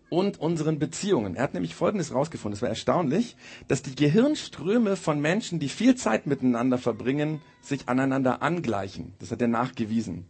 und 0.09 0.39
unseren 0.39 0.77
Beziehungen. 0.77 1.35
Er 1.35 1.41
hat 1.41 1.55
nämlich 1.55 1.73
Folgendes 1.73 2.13
rausgefunden, 2.13 2.55
es 2.55 2.61
war 2.61 2.69
erstaunlich, 2.69 3.35
dass 3.67 3.81
die 3.81 3.95
Gehirnströme 3.95 4.97
von 4.97 5.19
Menschen, 5.19 5.57
die 5.57 5.67
viel 5.67 5.95
Zeit 5.95 6.27
miteinander 6.27 6.77
verbringen, 6.77 7.41
sich 7.63 7.89
aneinander 7.89 8.43
angleichen. 8.43 9.13
Das 9.17 9.31
hat 9.31 9.41
er 9.41 9.47
nachgewiesen. 9.47 10.27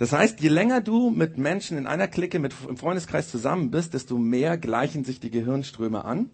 Das 0.00 0.12
heißt, 0.14 0.40
je 0.40 0.48
länger 0.48 0.80
du 0.80 1.10
mit 1.10 1.36
Menschen 1.36 1.76
in 1.76 1.86
einer 1.86 2.08
Clique, 2.08 2.38
mit, 2.38 2.54
im 2.66 2.78
Freundeskreis 2.78 3.30
zusammen 3.30 3.70
bist, 3.70 3.92
desto 3.92 4.16
mehr 4.16 4.56
gleichen 4.56 5.04
sich 5.04 5.20
die 5.20 5.30
Gehirnströme 5.30 6.06
an. 6.06 6.30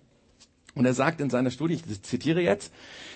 Und 0.77 0.87
er 0.87 0.95
sagt 0.95 1.21
in 1.21 1.31
seiner 1.31 1.51
Studie, 1.51 1.75
ich 1.75 2.03
zitiere 2.05 2.41
jetzt, 2.41 2.73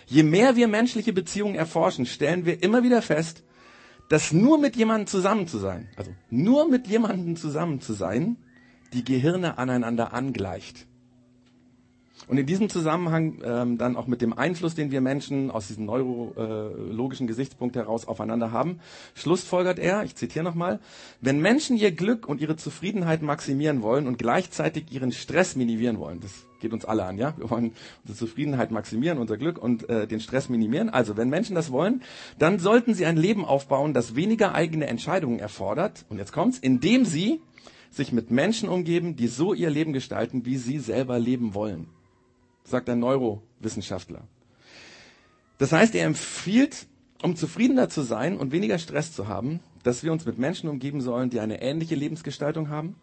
je 0.06 0.24
mehr 0.24 0.56
wir 0.56 0.66
menschliche 0.66 1.12
Beziehungen 1.12 1.54
erforschen, 1.54 2.04
stellen 2.04 2.46
wir 2.46 2.64
immer 2.64 2.82
wieder 2.82 3.00
fest, 3.00 3.44
dass 4.08 4.32
nur 4.32 4.58
mit 4.58 4.74
jemandem 4.74 5.06
zusammen 5.06 5.46
zu 5.46 5.58
sein, 5.58 5.86
also 5.94 6.10
nur 6.30 6.68
mit 6.68 6.88
jemandem 6.88 7.36
zusammen 7.36 7.80
zu 7.80 7.92
sein, 7.92 8.36
die 8.92 9.04
Gehirne 9.04 9.56
aneinander 9.56 10.12
angleicht. 10.12 10.88
Und 12.28 12.38
in 12.38 12.46
diesem 12.46 12.68
Zusammenhang 12.68 13.38
ähm, 13.42 13.78
dann 13.78 13.96
auch 13.96 14.06
mit 14.06 14.20
dem 14.22 14.36
Einfluss, 14.36 14.74
den 14.74 14.90
wir 14.90 15.00
Menschen 15.00 15.50
aus 15.50 15.68
diesem 15.68 15.86
neurologischen 15.86 17.26
Gesichtspunkt 17.26 17.76
heraus 17.76 18.06
aufeinander 18.06 18.52
haben, 18.52 18.80
schlussfolgert 19.14 19.78
er, 19.78 20.04
ich 20.04 20.14
zitiere 20.16 20.44
nochmal, 20.44 20.80
wenn 21.20 21.40
Menschen 21.40 21.76
ihr 21.76 21.92
Glück 21.92 22.28
und 22.28 22.40
ihre 22.40 22.56
Zufriedenheit 22.56 23.22
maximieren 23.22 23.82
wollen 23.82 24.06
und 24.06 24.18
gleichzeitig 24.18 24.92
ihren 24.92 25.12
Stress 25.12 25.56
minimieren 25.56 25.98
wollen, 25.98 26.20
das 26.20 26.46
geht 26.60 26.72
uns 26.74 26.84
alle 26.84 27.04
an, 27.04 27.16
ja, 27.16 27.34
wir 27.38 27.48
wollen 27.48 27.72
unsere 28.02 28.18
Zufriedenheit 28.18 28.70
maximieren, 28.70 29.18
unser 29.18 29.38
Glück 29.38 29.56
und 29.56 29.88
äh, 29.88 30.06
den 30.06 30.20
Stress 30.20 30.50
minimieren. 30.50 30.90
Also 30.90 31.16
wenn 31.16 31.30
Menschen 31.30 31.54
das 31.54 31.72
wollen, 31.72 32.02
dann 32.38 32.58
sollten 32.58 32.92
sie 32.92 33.06
ein 33.06 33.16
Leben 33.16 33.46
aufbauen, 33.46 33.94
das 33.94 34.14
weniger 34.14 34.54
eigene 34.54 34.86
Entscheidungen 34.86 35.38
erfordert. 35.38 36.04
Und 36.10 36.18
jetzt 36.18 36.32
kommt's, 36.32 36.58
indem 36.58 37.06
sie 37.06 37.40
sich 37.90 38.12
mit 38.12 38.30
Menschen 38.30 38.68
umgeben, 38.68 39.16
die 39.16 39.26
so 39.26 39.54
ihr 39.54 39.70
Leben 39.70 39.94
gestalten, 39.94 40.44
wie 40.44 40.58
sie 40.58 40.78
selber 40.78 41.18
leben 41.18 41.54
wollen 41.54 41.88
sagt 42.64 42.88
ein 42.88 42.98
Neurowissenschaftler. 42.98 44.22
Das 45.58 45.72
heißt, 45.72 45.94
er 45.94 46.06
empfiehlt, 46.06 46.86
um 47.22 47.36
zufriedener 47.36 47.88
zu 47.88 48.02
sein 48.02 48.38
und 48.38 48.52
weniger 48.52 48.78
Stress 48.78 49.12
zu 49.12 49.28
haben, 49.28 49.60
dass 49.82 50.02
wir 50.02 50.12
uns 50.12 50.24
mit 50.24 50.38
Menschen 50.38 50.68
umgeben 50.68 51.00
sollen, 51.00 51.30
die 51.30 51.40
eine 51.40 51.62
ähnliche 51.62 51.94
Lebensgestaltung 51.94 52.68
haben. 52.68 52.96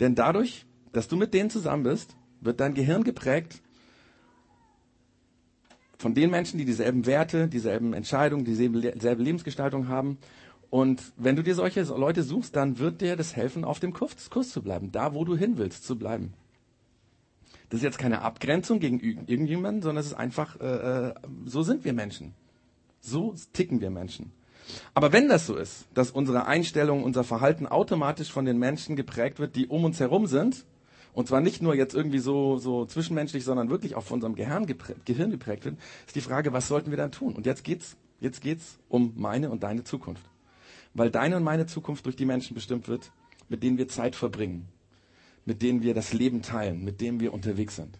Denn 0.00 0.14
dadurch, 0.14 0.64
dass 0.92 1.08
du 1.08 1.16
mit 1.16 1.34
denen 1.34 1.50
zusammen 1.50 1.84
bist, 1.84 2.16
wird 2.40 2.60
dein 2.60 2.74
Gehirn 2.74 3.04
geprägt 3.04 3.60
von 5.98 6.14
den 6.14 6.30
Menschen, 6.30 6.58
die 6.58 6.64
dieselben 6.64 7.04
Werte, 7.04 7.46
dieselben 7.46 7.92
Entscheidungen, 7.92 8.44
dieselbe 8.44 9.22
Lebensgestaltung 9.22 9.88
haben. 9.88 10.18
Und 10.70 11.12
wenn 11.16 11.36
du 11.36 11.42
dir 11.42 11.54
solche 11.54 11.82
Leute 11.82 12.22
suchst, 12.22 12.56
dann 12.56 12.78
wird 12.78 13.02
dir 13.02 13.16
das 13.16 13.36
helfen, 13.36 13.64
auf 13.64 13.80
dem 13.80 13.92
Kurs, 13.92 14.50
zu 14.50 14.62
bleiben, 14.62 14.92
da 14.92 15.14
wo 15.14 15.24
du 15.24 15.36
hin 15.36 15.58
willst, 15.58 15.84
zu 15.84 15.98
bleiben. 15.98 16.32
Das 17.70 17.78
ist 17.78 17.84
jetzt 17.84 17.98
keine 17.98 18.22
Abgrenzung 18.22 18.80
gegen 18.80 18.98
irgendjemanden, 19.00 19.80
sondern 19.80 20.00
es 20.00 20.08
ist 20.08 20.14
einfach, 20.14 20.60
äh, 20.60 21.08
äh, 21.08 21.14
so 21.46 21.62
sind 21.62 21.84
wir 21.84 21.92
Menschen. 21.92 22.34
So 23.00 23.34
ticken 23.52 23.80
wir 23.80 23.90
Menschen. 23.90 24.32
Aber 24.92 25.12
wenn 25.12 25.28
das 25.28 25.46
so 25.46 25.56
ist, 25.56 25.86
dass 25.94 26.10
unsere 26.10 26.46
Einstellung, 26.46 27.04
unser 27.04 27.22
Verhalten 27.22 27.66
automatisch 27.66 28.30
von 28.30 28.44
den 28.44 28.58
Menschen 28.58 28.96
geprägt 28.96 29.38
wird, 29.38 29.54
die 29.54 29.68
um 29.68 29.84
uns 29.84 30.00
herum 30.00 30.26
sind, 30.26 30.66
und 31.12 31.28
zwar 31.28 31.40
nicht 31.40 31.62
nur 31.62 31.74
jetzt 31.74 31.94
irgendwie 31.94 32.18
so, 32.18 32.58
so 32.58 32.86
zwischenmenschlich, 32.86 33.44
sondern 33.44 33.70
wirklich 33.70 33.94
auch 33.94 34.04
von 34.04 34.16
unserem 34.16 34.34
Gehirn 34.34 34.66
geprägt, 34.66 35.06
Gehirn 35.06 35.30
geprägt 35.30 35.64
wird, 35.64 35.76
ist 36.06 36.16
die 36.16 36.20
Frage, 36.20 36.52
was 36.52 36.66
sollten 36.66 36.90
wir 36.90 36.98
dann 36.98 37.12
tun? 37.12 37.34
Und 37.34 37.46
jetzt 37.46 37.62
geht's, 37.62 37.96
jetzt 38.18 38.40
geht's 38.42 38.78
um 38.88 39.12
meine 39.16 39.48
und 39.48 39.62
deine 39.62 39.84
Zukunft. 39.84 40.24
Weil 40.92 41.10
deine 41.10 41.36
und 41.36 41.44
meine 41.44 41.66
Zukunft 41.66 42.04
durch 42.06 42.16
die 42.16 42.26
Menschen 42.26 42.54
bestimmt 42.54 42.88
wird, 42.88 43.12
mit 43.48 43.62
denen 43.62 43.78
wir 43.78 43.86
Zeit 43.86 44.16
verbringen 44.16 44.68
mit 45.44 45.62
denen 45.62 45.82
wir 45.82 45.94
das 45.94 46.12
Leben 46.12 46.42
teilen, 46.42 46.84
mit 46.84 47.00
denen 47.00 47.20
wir 47.20 47.32
unterwegs 47.32 47.76
sind. 47.76 47.98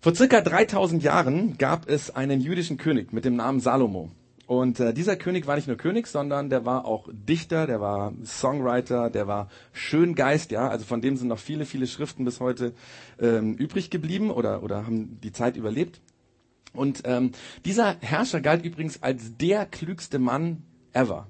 Vor 0.00 0.14
circa 0.14 0.40
3000 0.40 1.02
Jahren 1.02 1.58
gab 1.58 1.88
es 1.88 2.10
einen 2.10 2.40
jüdischen 2.40 2.76
König 2.76 3.12
mit 3.12 3.24
dem 3.24 3.36
Namen 3.36 3.60
Salomo. 3.60 4.10
Und 4.46 4.80
äh, 4.80 4.92
dieser 4.92 5.16
König 5.16 5.46
war 5.46 5.54
nicht 5.54 5.68
nur 5.68 5.76
König, 5.76 6.08
sondern 6.08 6.50
der 6.50 6.66
war 6.66 6.84
auch 6.84 7.08
Dichter, 7.12 7.66
der 7.66 7.80
war 7.80 8.12
Songwriter, 8.24 9.10
der 9.10 9.28
war 9.28 9.48
Schöngeist, 9.72 10.50
ja. 10.50 10.68
Also 10.68 10.84
von 10.84 11.00
dem 11.00 11.16
sind 11.16 11.28
noch 11.28 11.38
viele, 11.38 11.64
viele 11.64 11.86
Schriften 11.86 12.24
bis 12.24 12.40
heute 12.40 12.74
ähm, 13.20 13.54
übrig 13.54 13.90
geblieben 13.90 14.30
oder, 14.30 14.62
oder 14.62 14.84
haben 14.84 15.20
die 15.22 15.32
Zeit 15.32 15.56
überlebt. 15.56 16.00
Und 16.74 17.02
ähm, 17.04 17.30
dieser 17.64 17.96
Herrscher 18.00 18.40
galt 18.40 18.64
übrigens 18.64 19.02
als 19.02 19.36
der 19.36 19.66
klügste 19.66 20.18
Mann 20.18 20.64
ever 20.92 21.28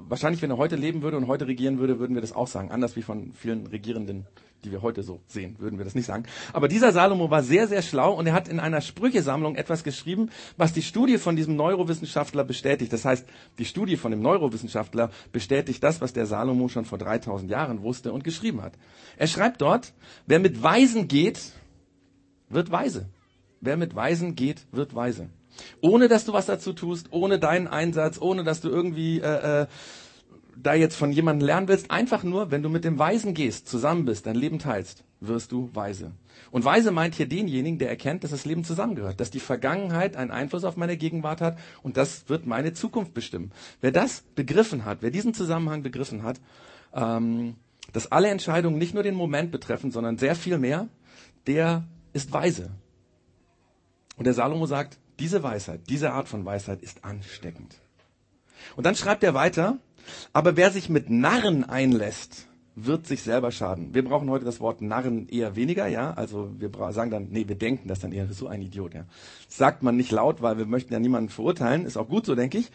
wahrscheinlich, 0.00 0.42
wenn 0.42 0.50
er 0.50 0.56
heute 0.56 0.76
leben 0.76 1.02
würde 1.02 1.16
und 1.16 1.26
heute 1.28 1.46
regieren 1.46 1.78
würde, 1.78 1.98
würden 1.98 2.14
wir 2.14 2.20
das 2.20 2.32
auch 2.32 2.48
sagen. 2.48 2.70
Anders 2.70 2.96
wie 2.96 3.02
von 3.02 3.32
vielen 3.32 3.66
Regierenden, 3.66 4.26
die 4.64 4.72
wir 4.72 4.82
heute 4.82 5.02
so 5.02 5.20
sehen, 5.28 5.56
würden 5.58 5.78
wir 5.78 5.84
das 5.84 5.94
nicht 5.94 6.06
sagen. 6.06 6.24
Aber 6.52 6.66
dieser 6.68 6.92
Salomo 6.92 7.30
war 7.30 7.42
sehr, 7.42 7.68
sehr 7.68 7.82
schlau 7.82 8.12
und 8.14 8.26
er 8.26 8.32
hat 8.32 8.48
in 8.48 8.58
einer 8.58 8.80
Sprüchesammlung 8.80 9.54
etwas 9.54 9.84
geschrieben, 9.84 10.30
was 10.56 10.72
die 10.72 10.82
Studie 10.82 11.18
von 11.18 11.36
diesem 11.36 11.56
Neurowissenschaftler 11.56 12.42
bestätigt. 12.44 12.92
Das 12.92 13.04
heißt, 13.04 13.26
die 13.58 13.64
Studie 13.64 13.96
von 13.96 14.10
dem 14.10 14.20
Neurowissenschaftler 14.22 15.10
bestätigt 15.32 15.82
das, 15.82 16.00
was 16.00 16.12
der 16.12 16.26
Salomo 16.26 16.68
schon 16.68 16.84
vor 16.84 16.98
3000 16.98 17.50
Jahren 17.50 17.82
wusste 17.82 18.12
und 18.12 18.24
geschrieben 18.24 18.62
hat. 18.62 18.72
Er 19.16 19.28
schreibt 19.28 19.60
dort, 19.60 19.92
wer 20.26 20.40
mit 20.40 20.62
Weisen 20.62 21.06
geht, 21.06 21.52
wird 22.48 22.70
weise. 22.70 23.08
Wer 23.60 23.76
mit 23.76 23.94
Weisen 23.94 24.34
geht, 24.34 24.66
wird 24.72 24.94
weise. 24.94 25.28
Ohne 25.80 26.08
dass 26.08 26.24
du 26.24 26.32
was 26.32 26.46
dazu 26.46 26.72
tust, 26.72 27.08
ohne 27.10 27.38
deinen 27.38 27.68
Einsatz, 27.68 28.20
ohne 28.20 28.44
dass 28.44 28.60
du 28.60 28.68
irgendwie 28.68 29.20
äh, 29.20 29.62
äh, 29.62 29.66
da 30.56 30.74
jetzt 30.74 30.96
von 30.96 31.12
jemandem 31.12 31.46
lernen 31.46 31.68
willst. 31.68 31.90
Einfach 31.90 32.22
nur, 32.22 32.50
wenn 32.50 32.62
du 32.62 32.68
mit 32.68 32.84
dem 32.84 32.98
Weisen 32.98 33.34
gehst, 33.34 33.68
zusammen 33.68 34.04
bist, 34.04 34.26
dein 34.26 34.36
Leben 34.36 34.58
teilst, 34.58 35.04
wirst 35.20 35.52
du 35.52 35.70
weise. 35.74 36.12
Und 36.50 36.64
weise 36.64 36.90
meint 36.90 37.14
hier 37.14 37.28
denjenigen, 37.28 37.78
der 37.78 37.88
erkennt, 37.88 38.24
dass 38.24 38.30
das 38.30 38.44
Leben 38.44 38.64
zusammengehört, 38.64 39.20
dass 39.20 39.30
die 39.30 39.40
Vergangenheit 39.40 40.16
einen 40.16 40.30
Einfluss 40.30 40.64
auf 40.64 40.76
meine 40.76 40.96
Gegenwart 40.96 41.40
hat 41.40 41.58
und 41.82 41.96
das 41.96 42.28
wird 42.28 42.46
meine 42.46 42.72
Zukunft 42.72 43.14
bestimmen. 43.14 43.52
Wer 43.80 43.92
das 43.92 44.22
begriffen 44.34 44.84
hat, 44.84 44.98
wer 45.00 45.10
diesen 45.10 45.34
Zusammenhang 45.34 45.82
begriffen 45.82 46.22
hat, 46.22 46.40
ähm, 46.94 47.56
dass 47.92 48.10
alle 48.12 48.28
Entscheidungen 48.28 48.78
nicht 48.78 48.94
nur 48.94 49.02
den 49.02 49.14
Moment 49.14 49.50
betreffen, 49.50 49.90
sondern 49.90 50.18
sehr 50.18 50.34
viel 50.34 50.58
mehr, 50.58 50.88
der 51.46 51.84
ist 52.12 52.32
weise. 52.32 52.70
Und 54.16 54.24
der 54.24 54.34
Salomo 54.34 54.66
sagt, 54.66 54.98
diese 55.18 55.42
Weisheit, 55.42 55.82
diese 55.88 56.12
Art 56.12 56.28
von 56.28 56.44
Weisheit 56.44 56.82
ist 56.82 57.04
ansteckend. 57.04 57.76
Und 58.76 58.84
dann 58.84 58.94
schreibt 58.94 59.22
er 59.24 59.34
weiter, 59.34 59.78
aber 60.32 60.56
wer 60.56 60.70
sich 60.70 60.88
mit 60.88 61.10
Narren 61.10 61.64
einlässt, 61.64 62.46
wird 62.74 63.06
sich 63.06 63.22
selber 63.22 63.52
schaden. 63.52 63.94
Wir 63.94 64.04
brauchen 64.04 64.28
heute 64.28 64.44
das 64.44 64.60
Wort 64.60 64.82
Narren 64.82 65.28
eher 65.28 65.56
weniger, 65.56 65.86
ja. 65.86 66.12
Also 66.12 66.50
wir 66.58 66.70
sagen 66.92 67.10
dann, 67.10 67.28
nee, 67.30 67.48
wir 67.48 67.56
denken 67.56 67.88
das 67.88 68.00
dann 68.00 68.12
eher, 68.12 68.30
so 68.30 68.48
ein 68.48 68.60
Idiot, 68.60 68.94
ja. 68.94 69.06
Sagt 69.48 69.82
man 69.82 69.96
nicht 69.96 70.12
laut, 70.12 70.42
weil 70.42 70.58
wir 70.58 70.66
möchten 70.66 70.92
ja 70.92 70.98
niemanden 70.98 71.30
verurteilen, 71.30 71.86
ist 71.86 71.96
auch 71.96 72.08
gut 72.08 72.26
so, 72.26 72.34
denke 72.34 72.58
ich. 72.58 72.70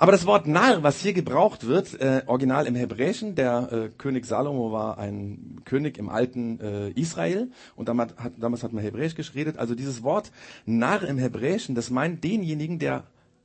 Aber 0.00 0.12
das 0.12 0.24
Wort 0.24 0.46
Narr, 0.46 0.82
was 0.82 1.02
hier 1.02 1.12
gebraucht 1.12 1.66
wird, 1.66 2.00
äh, 2.00 2.22
original 2.24 2.66
im 2.66 2.74
Hebräischen, 2.74 3.34
der 3.34 3.68
äh, 3.70 3.88
König 3.98 4.24
Salomo 4.24 4.72
war 4.72 4.96
ein 4.96 5.60
König 5.66 5.98
im 5.98 6.08
alten 6.08 6.58
äh, 6.58 6.88
Israel. 6.92 7.50
Und 7.76 7.90
damals 7.90 8.16
hat, 8.16 8.32
damals 8.38 8.62
hat 8.62 8.72
man 8.72 8.82
Hebräisch 8.82 9.14
geredet. 9.14 9.58
Also 9.58 9.74
dieses 9.74 10.02
Wort 10.02 10.32
Narr 10.64 11.02
im 11.02 11.18
Hebräischen, 11.18 11.74
das 11.74 11.90
meint 11.90 12.24
denjenigen, 12.24 12.78
der 12.78 13.04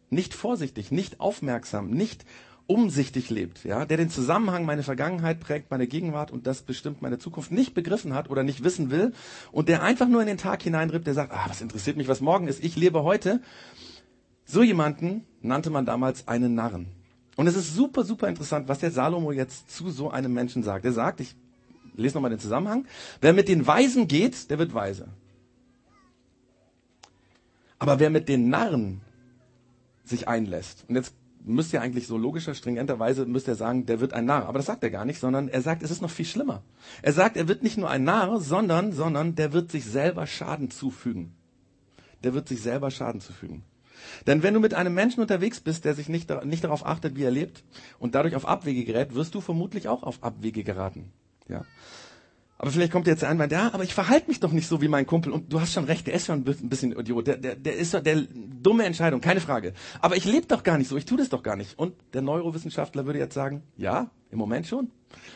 nicht 0.10 0.34
vorsichtig, 0.34 0.92
nicht 0.94 1.20
aufmerksam, 1.20 1.90
nicht 1.90 2.24
umsichtig 2.68 3.30
lebt, 3.30 3.66
ja, 3.66 3.86
der 3.86 3.98
den 3.98 4.10
Zusammenhang 4.10 4.64
meine 4.64 4.82
Vergangenheit 4.82 5.42
prägt, 5.42 5.70
meine 5.72 5.88
Gegenwart 5.88 6.32
und 6.32 6.48
das 6.48 6.62
bestimmt 6.62 7.02
meine 7.02 7.20
Zukunft 7.20 7.52
nicht 7.52 7.74
begriffen 7.74 8.14
hat 8.14 8.30
oder 8.30 8.44
nicht 8.44 8.64
wissen 8.64 8.90
will 8.90 9.12
und 9.52 9.68
der 9.68 9.84
einfach 9.84 10.08
nur 10.08 10.22
in 10.22 10.28
den 10.28 10.38
Tag 10.38 10.64
hineinrippt, 10.64 11.06
der 11.06 11.14
sagt, 11.14 11.34
ah, 11.34 11.46
was 11.48 11.62
interessiert 11.62 11.98
mich, 11.98 12.08
was 12.08 12.22
morgen 12.22 12.48
ist, 12.48 12.64
ich 12.64 12.76
lebe 12.76 13.04
heute 13.04 13.42
so 14.46 14.64
jemanden 14.64 15.26
nannte 15.42 15.70
man 15.70 15.86
damals 15.86 16.28
einen 16.28 16.56
Narren. 16.56 16.88
Und 17.36 17.48
es 17.48 17.56
ist 17.56 17.76
super, 17.76 18.04
super 18.04 18.30
interessant, 18.30 18.68
was 18.68 18.80
der 18.80 18.92
Salomo 18.92 19.32
jetzt 19.32 19.70
zu 19.70 19.90
so 19.90 20.10
einem 20.10 20.34
Menschen 20.34 20.64
sagt. 20.64 20.86
Er 20.86 20.94
sagt, 20.94 21.20
ich 21.20 21.36
lese 21.96 22.16
nochmal 22.16 22.32
den 22.32 22.40
Zusammenhang, 22.40 22.86
wer 23.22 23.34
mit 23.34 23.48
den 23.48 23.66
Weisen 23.68 24.08
geht, 24.08 24.50
der 24.50 24.60
wird 24.60 24.74
weise. 24.74 25.10
Aber 27.78 28.00
wer 28.00 28.10
mit 28.10 28.30
den 28.30 28.50
Narren 28.50 29.02
sich 30.04 30.28
einlässt, 30.28 30.86
und 30.88 30.96
jetzt 30.96 31.14
müsste 31.44 31.78
ja 31.78 31.82
eigentlich 31.82 32.08
so 32.08 32.18
logischer, 32.18 32.56
stringenterweise 32.56 33.26
müsste 33.26 33.52
er 33.52 33.56
sagen, 33.56 33.86
der 33.86 34.00
wird 34.00 34.14
ein 34.14 34.26
Narr. 34.26 34.48
Aber 34.48 34.60
das 34.60 34.66
sagt 34.66 34.84
er 34.84 34.90
gar 34.90 35.06
nicht, 35.06 35.20
sondern 35.20 35.48
er 35.48 35.62
sagt, 35.62 35.84
es 35.84 35.92
ist 35.92 36.02
noch 36.02 36.10
viel 36.10 36.26
schlimmer. 36.26 36.64
Er 37.02 37.14
sagt, 37.14 37.38
er 37.38 37.48
wird 37.48 37.64
nicht 37.64 37.78
nur 37.78 37.90
ein 37.90 38.04
Narr, 38.04 38.40
sondern, 38.40 38.94
sondern 38.94 39.36
der 39.36 39.54
wird 39.54 39.72
sich 39.72 39.86
selber 39.86 40.26
Schaden 40.26 40.72
zufügen. 40.72 41.36
Der 42.24 42.34
wird 42.34 42.48
sich 42.48 42.62
selber 42.62 42.90
Schaden 42.90 43.22
zufügen. 43.22 43.64
Denn 44.28 44.44
wenn 44.44 44.54
du 44.54 44.60
mit 44.60 44.74
einem 44.74 44.94
Menschen 44.94 45.22
unterwegs 45.22 45.60
bist, 45.60 45.86
der 45.86 45.94
sich 45.94 46.10
nicht, 46.10 46.30
nicht 46.46 46.64
darauf 46.64 46.86
achtet, 46.86 47.16
wie 47.16 47.24
er 47.24 47.32
lebt 47.32 47.64
und 48.00 48.16
dadurch 48.16 48.36
auf 48.36 48.48
Abwege 48.48 48.84
gerät, 48.84 49.16
wirst 49.16 49.36
du 49.36 49.42
vermutlich 49.42 49.88
auch 49.88 50.04
auf 50.04 50.24
Abwege 50.24 50.64
geraten. 50.64 51.12
Ja. 51.48 51.64
Aber 52.58 52.72
vielleicht 52.72 52.94
kommt 52.94 53.06
jetzt 53.06 53.22
der 53.22 53.30
Einwand, 53.30 53.52
ja, 53.52 53.74
aber 53.74 53.84
ich 53.84 53.94
verhalte 53.94 54.30
mich 54.30 54.40
doch 54.40 54.54
nicht 54.54 54.68
so 54.68 54.82
wie 54.82 54.88
mein 54.88 55.06
Kumpel. 55.06 55.34
Und 55.34 55.52
du 55.52 55.60
hast 55.60 55.74
schon 55.74 55.84
recht, 55.84 56.08
der 56.08 56.14
ist 56.14 56.28
schon 56.28 56.46
ein 56.48 56.70
bisschen 56.70 56.98
Idiot. 56.98 57.28
Der, 57.28 57.38
der, 57.38 57.56
der 57.56 57.76
ist 57.76 57.94
doch 57.94 58.02
der 58.02 58.22
dumme 58.22 58.86
Entscheidung, 58.86 59.20
keine 59.20 59.42
Frage. 59.42 59.74
Aber 60.00 60.16
ich 60.16 60.24
lebe 60.24 60.48
doch 60.48 60.64
gar 60.64 60.78
nicht 60.78 60.88
so, 60.88 60.96
ich 60.96 61.06
tue 61.06 61.18
das 61.18 61.28
doch 61.28 61.44
gar 61.44 61.58
nicht. 61.58 61.78
Und 61.78 61.96
der 62.14 62.22
Neurowissenschaftler 62.22 63.06
würde 63.06 63.20
jetzt 63.20 63.34
sagen, 63.34 63.64
ja, 63.76 64.10
im 64.32 64.38
Moment 64.38 64.68
schon. 64.68 64.90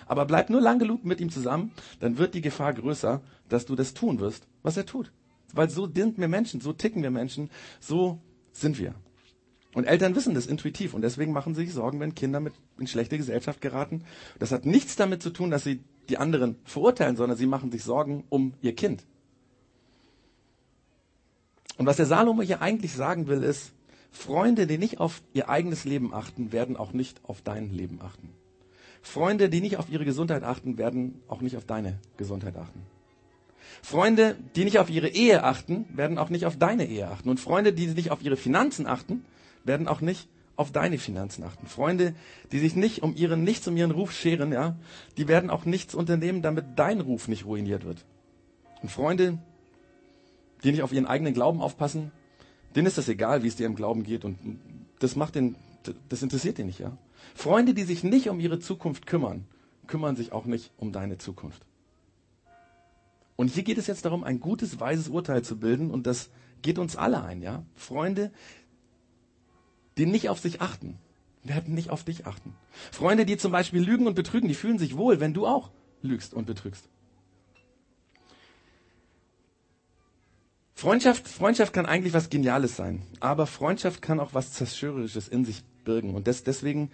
Aber 0.06 0.26
bleib 0.26 0.50
nur 0.50 0.62
lang 0.62 0.80
genug 0.80 1.04
mit 1.04 1.20
ihm 1.20 1.30
zusammen, 1.30 1.72
dann 2.00 2.18
wird 2.18 2.36
die 2.36 2.42
Gefahr 2.42 2.74
größer, 2.74 3.22
dass 3.50 3.66
du 3.66 3.76
das 3.76 3.94
tun 3.94 4.20
wirst, 4.20 4.48
was 4.64 4.78
er 4.78 4.86
tut. 4.86 5.12
Weil 5.54 5.70
so 5.70 5.88
sind 5.88 6.18
wir 6.20 6.28
Menschen, 6.28 6.62
so 6.62 6.74
ticken 6.74 7.04
wir 7.04 7.12
Menschen, 7.12 7.50
so 7.80 8.22
sind 8.52 8.80
wir. 8.80 8.94
Und 9.74 9.86
Eltern 9.86 10.16
wissen 10.16 10.34
das 10.34 10.48
intuitiv 10.48 10.94
und 10.94 11.02
deswegen 11.02 11.32
machen 11.32 11.54
sie 11.54 11.66
sich 11.66 11.74
Sorgen, 11.74 12.00
wenn 12.00 12.16
Kinder 12.16 12.40
mit 12.40 12.54
in 12.80 12.88
schlechte 12.88 13.18
Gesellschaft 13.18 13.62
geraten. 13.62 14.04
Das 14.40 14.52
hat 14.52 14.66
nichts 14.66 14.96
damit 14.96 15.22
zu 15.22 15.30
tun, 15.30 15.52
dass 15.52 15.64
sie 15.64 15.84
die 16.10 16.18
anderen 16.18 16.56
verurteilen, 16.64 17.16
sondern 17.16 17.38
sie 17.38 17.46
machen 17.46 17.72
sich 17.72 17.84
Sorgen 17.84 18.24
um 18.30 18.54
ihr 18.62 18.76
Kind. 18.76 19.06
Und 21.78 21.86
was 21.86 21.98
der 21.98 22.08
Salomo 22.08 22.42
hier 22.42 22.62
eigentlich 22.62 22.94
sagen 22.94 23.28
will, 23.28 23.44
ist, 23.44 23.72
Freunde, 24.12 24.66
die 24.66 24.80
nicht 24.80 25.00
auf 25.00 25.22
ihr 25.34 25.50
eigenes 25.50 25.86
Leben 25.86 26.14
achten, 26.14 26.52
werden 26.52 26.76
auch 26.76 26.94
nicht 26.94 27.22
auf 27.24 27.42
dein 27.42 27.72
Leben 27.72 28.02
achten. 28.02 28.34
Freunde, 29.02 29.50
die 29.50 29.62
nicht 29.62 29.78
auf 29.78 29.90
ihre 29.90 30.04
Gesundheit 30.04 30.44
achten, 30.44 30.78
werden 30.78 31.22
auch 31.28 31.42
nicht 31.42 31.56
auf 31.56 31.66
deine 31.66 32.00
Gesundheit 32.18 32.58
achten. 32.58 32.82
Freunde, 33.82 34.36
die 34.56 34.64
nicht 34.64 34.80
auf 34.80 34.90
ihre 34.90 35.10
Ehe 35.10 35.44
achten, 35.44 35.86
werden 35.94 36.18
auch 36.18 36.30
nicht 36.30 36.46
auf 36.46 36.58
deine 36.58 36.86
Ehe 36.86 37.08
achten. 37.08 37.30
Und 37.30 37.40
Freunde, 37.40 37.74
die 37.74 37.88
nicht 37.88 38.12
auf 38.12 38.22
ihre 38.22 38.38
Finanzen 38.38 38.88
achten, 38.88 39.26
werden 39.64 39.88
auch 39.88 40.02
nicht 40.02 40.28
auf 40.56 40.72
deine 40.74 40.98
Finanzen 40.98 41.44
achten. 41.44 41.68
Freunde, 41.68 42.14
die 42.52 42.60
sich 42.60 42.76
nicht 42.76 43.02
um 43.02 43.16
ihren, 43.16 43.44
nichts 43.44 43.68
um 43.68 43.78
ihren 43.78 43.92
Ruf 43.92 44.12
scheren, 44.12 44.52
ja, 44.52 44.76
die 45.18 45.30
werden 45.30 45.50
auch 45.50 45.64
nichts 45.64 45.96
unternehmen, 45.96 46.42
damit 46.42 46.66
dein 46.76 47.00
Ruf 47.00 47.30
nicht 47.30 47.46
ruiniert 47.46 47.86
wird. 47.86 48.04
Und 48.82 48.90
Freunde, 48.90 49.38
die 50.64 50.72
nicht 50.72 50.84
auf 50.84 50.92
ihren 50.92 51.06
eigenen 51.06 51.34
Glauben 51.34 51.62
aufpassen, 51.62 52.12
denen 52.76 52.88
ist 52.88 52.98
das 52.98 53.08
egal, 53.08 53.44
wie 53.44 53.48
es 53.48 53.56
dir 53.56 53.68
im 53.68 53.76
Glauben 53.76 54.04
geht 54.04 54.26
und 54.26 54.38
das 55.00 55.16
macht 55.16 55.36
den, 55.36 55.56
das 56.10 56.22
interessiert 56.22 56.58
den 56.58 56.68
nicht, 56.68 56.80
ja. 56.80 56.98
Freunde, 57.36 57.74
die 57.74 57.84
sich 57.84 58.04
nicht 58.04 58.30
um 58.30 58.42
ihre 58.42 58.60
Zukunft 58.60 59.08
kümmern, 59.08 59.46
kümmern 59.88 60.18
sich 60.18 60.34
auch 60.34 60.46
nicht 60.46 60.72
um 60.78 60.92
deine 60.92 61.18
Zukunft. 61.18 61.66
Und 63.40 63.48
hier 63.48 63.64
geht 63.64 63.78
es 63.78 63.88
jetzt 63.88 64.04
darum, 64.04 64.26
ein 64.26 64.42
gutes, 64.42 64.82
weises 64.82 65.08
Urteil 65.08 65.44
zu 65.44 65.58
bilden 65.58 65.92
und 65.92 66.08
das 66.08 66.30
geht 66.62 66.78
uns 66.78 66.98
alle 66.98 67.24
ein, 67.24 67.42
ja. 67.42 67.64
Freunde, 67.74 68.34
die 69.98 70.06
nicht 70.06 70.28
auf 70.28 70.40
sich 70.40 70.60
achten, 70.60 70.98
werden 71.46 71.74
nicht 71.74 71.90
auf 71.90 72.04
dich 72.04 72.28
achten. 72.28 72.54
Freunde, 72.92 73.26
die 73.26 73.38
zum 73.38 73.54
Beispiel 73.54 73.82
lügen 73.82 74.08
und 74.08 74.16
betrügen, 74.16 74.50
die 74.50 74.56
fühlen 74.56 74.78
sich 74.78 74.98
wohl, 74.98 75.22
wenn 75.22 75.34
du 75.34 75.48
auch 75.48 75.72
lügst 76.02 76.34
und 76.34 76.48
betrügst. 76.48 76.90
Freundschaft, 80.76 81.26
Freundschaft 81.26 81.72
kann 81.72 81.86
eigentlich 81.86 82.14
was 82.14 82.30
Geniales 82.30 82.76
sein, 82.76 83.04
aber 83.22 83.48
Freundschaft 83.48 84.02
kann 84.02 84.20
auch 84.20 84.34
was 84.34 84.52
Zerstörerisches 84.52 85.30
in 85.30 85.46
sich 85.46 85.64
birgen. 85.86 86.14
Und 86.14 86.28
das, 86.28 86.44
deswegen 86.44 86.92